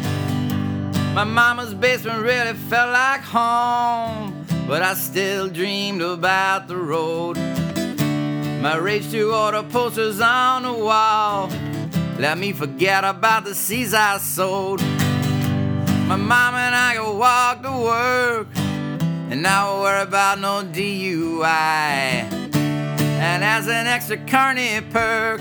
My 1.16 1.24
mama's 1.24 1.74
basement 1.74 2.22
really 2.22 2.54
felt 2.54 2.94
like 2.94 3.22
home, 3.22 4.46
but 4.68 4.84
I 4.84 4.94
still 4.94 5.50
dreamed 5.50 6.04
about 6.04 6.68
the 6.68 6.78
road. 6.78 7.38
My 8.62 8.78
rage 8.78 9.10
to 9.10 9.34
order 9.34 9.64
posters 9.64 10.22
on 10.22 10.62
the 10.62 10.74
wall. 10.74 11.50
Let 12.20 12.38
me 12.38 12.54
forget 12.54 13.04
about 13.04 13.46
the 13.46 13.56
seas 13.56 13.96
I 13.96 14.20
sowed. 14.20 14.99
My 16.10 16.16
mom 16.16 16.56
and 16.56 16.74
I 16.74 16.96
go 16.96 17.16
walk 17.18 17.62
to 17.62 17.72
work, 17.72 18.48
and 19.30 19.44
now 19.44 19.84
worry 19.84 20.02
about 20.02 20.40
no 20.40 20.64
DUI. 20.64 21.44
And 21.46 23.44
as 23.44 23.68
an 23.68 23.86
extra 23.86 24.18
carny 24.18 24.82
perk, 24.90 25.40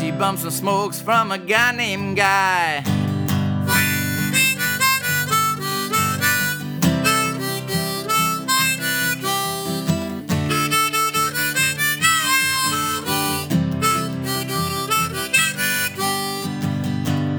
she 0.00 0.10
bumps 0.10 0.40
some 0.40 0.52
smokes 0.52 1.02
from 1.02 1.32
a 1.32 1.36
guy 1.36 1.72
named 1.72 2.16
Guy. 2.16 3.03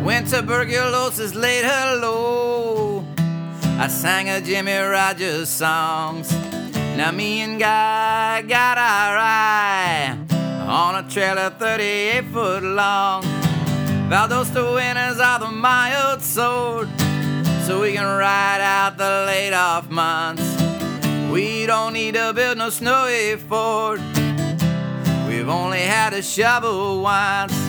When 0.05 0.23
tuberculosis 0.23 1.33
laid 1.33 1.65
her 1.65 1.95
low, 1.95 3.03
I 3.79 3.87
sang 3.87 4.29
a 4.29 4.39
Jimmie 4.39 4.77
Rodgers 4.77 5.49
songs. 5.49 6.31
Now 6.95 7.09
me 7.11 7.41
and 7.41 7.59
Guy 7.59 8.43
got 8.43 8.77
our 8.77 9.17
eye 9.17 10.15
on 10.61 11.03
a 11.03 11.09
trailer 11.09 11.49
38 11.49 12.25
foot 12.25 12.61
long. 12.61 13.23
Valdosta 14.07 14.75
winners 14.75 15.19
are 15.19 15.39
the 15.39 15.49
mild 15.49 16.21
sword, 16.21 16.87
so 17.65 17.81
we 17.81 17.93
can 17.93 18.05
ride 18.05 18.61
out 18.61 18.99
the 18.99 19.23
laid 19.25 19.53
off 19.53 19.89
months. 19.89 20.45
We 21.31 21.65
don't 21.65 21.93
need 21.93 22.13
to 22.13 22.31
build 22.31 22.59
no 22.59 22.69
snowy 22.69 23.37
fort. 23.37 23.99
We've 25.27 25.49
only 25.49 25.81
had 25.81 26.13
a 26.13 26.21
shovel 26.21 27.01
once. 27.01 27.64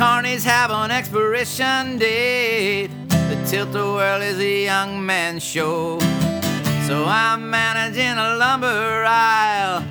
Carnies 0.00 0.44
have 0.44 0.70
an 0.70 0.90
expiration 0.90 1.98
date. 1.98 2.88
The 3.08 3.46
tilt 3.46 3.70
the 3.72 3.84
world 3.84 4.22
is 4.22 4.38
a 4.38 4.64
young 4.64 5.04
man's 5.04 5.44
show. 5.44 5.98
So 6.86 7.04
I'm 7.04 7.50
managing 7.50 8.16
a 8.16 8.34
lumber 8.36 9.04
aisle, 9.06 9.84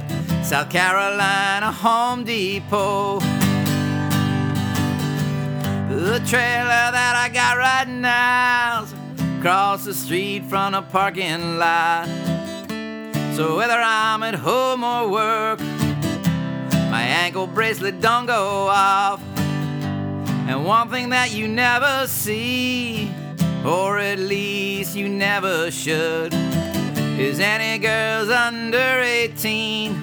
South 0.43 0.71
Carolina 0.71 1.71
Home 1.71 2.23
Depot. 2.23 3.19
The 5.89 6.19
trailer 6.25 6.85
that 6.97 7.13
I 7.15 7.29
got 7.31 7.57
right 7.57 7.87
now's 7.87 8.91
across 9.37 9.85
the 9.85 9.93
street 9.93 10.43
from 10.45 10.73
a 10.73 10.81
parking 10.81 11.59
lot. 11.59 12.07
So 13.35 13.57
whether 13.57 13.79
I'm 13.79 14.23
at 14.23 14.33
home 14.33 14.83
or 14.83 15.07
work, 15.07 15.59
my 16.89 17.03
ankle 17.03 17.45
bracelet 17.45 18.01
don't 18.01 18.25
go 18.25 18.69
off. 18.69 19.21
And 20.49 20.65
one 20.65 20.89
thing 20.89 21.09
that 21.09 21.31
you 21.31 21.47
never 21.47 22.07
see, 22.07 23.11
or 23.63 23.99
at 23.99 24.17
least 24.17 24.95
you 24.95 25.07
never 25.07 25.69
should, 25.69 26.33
is 27.19 27.39
any 27.39 27.77
girls 27.77 28.29
under 28.29 28.99
18 28.99 29.93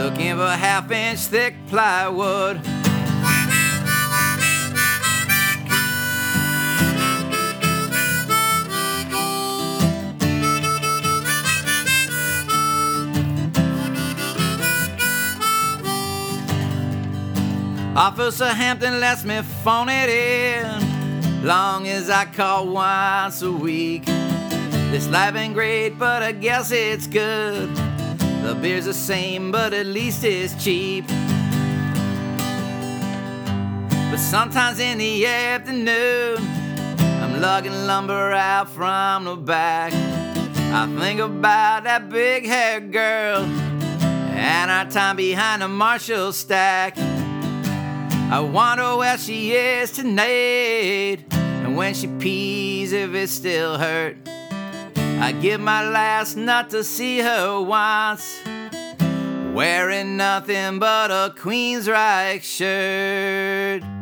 looking 0.00 0.34
for 0.34 0.50
half 0.50 0.90
inch 0.90 1.20
thick 1.20 1.54
plywood. 1.68 2.60
Officer 18.08 18.46
Hampton 18.46 19.00
lets 19.00 19.22
me 19.22 19.42
phone 19.62 19.90
it 19.90 20.08
in, 20.08 21.44
long 21.44 21.86
as 21.86 22.08
I 22.08 22.24
call 22.24 22.68
once 22.68 23.42
a 23.42 23.52
week. 23.52 24.06
This 24.90 25.06
life 25.08 25.34
ain't 25.36 25.52
great, 25.52 25.98
but 25.98 26.22
I 26.22 26.32
guess 26.32 26.70
it's 26.72 27.06
good. 27.06 27.68
The 28.44 28.58
beer's 28.62 28.86
the 28.86 28.94
same, 28.94 29.52
but 29.52 29.74
at 29.74 29.84
least 29.84 30.24
it's 30.24 30.54
cheap. 30.64 31.06
But 34.10 34.16
sometimes 34.16 34.80
in 34.80 34.96
the 34.96 35.26
afternoon, 35.26 36.38
I'm 36.98 37.42
lugging 37.42 37.86
lumber 37.86 38.32
out 38.32 38.70
from 38.70 39.26
the 39.26 39.36
back. 39.36 39.92
I 39.92 40.86
think 40.98 41.20
about 41.20 41.84
that 41.84 42.08
big 42.08 42.46
haired 42.46 42.90
girl 42.90 43.42
and 44.32 44.70
our 44.70 44.86
time 44.86 45.16
behind 45.16 45.60
the 45.60 45.68
Marshall 45.68 46.32
stack. 46.32 46.96
I 48.30 48.40
wonder 48.40 48.94
where 48.96 49.16
she 49.16 49.52
is 49.52 49.90
tonight, 49.90 51.24
and 51.30 51.78
when 51.78 51.94
she 51.94 52.08
pees, 52.08 52.92
if 52.92 53.14
it 53.14 53.30
still 53.30 53.78
hurt. 53.78 54.18
I 54.96 55.32
give 55.32 55.62
my 55.62 55.88
last 55.88 56.36
not 56.36 56.68
to 56.70 56.84
see 56.84 57.20
her 57.20 57.58
once, 57.58 58.38
wearing 59.54 60.18
nothing 60.18 60.78
but 60.78 61.10
a 61.10 61.34
Queensryche 61.38 62.42
shirt. 62.42 63.97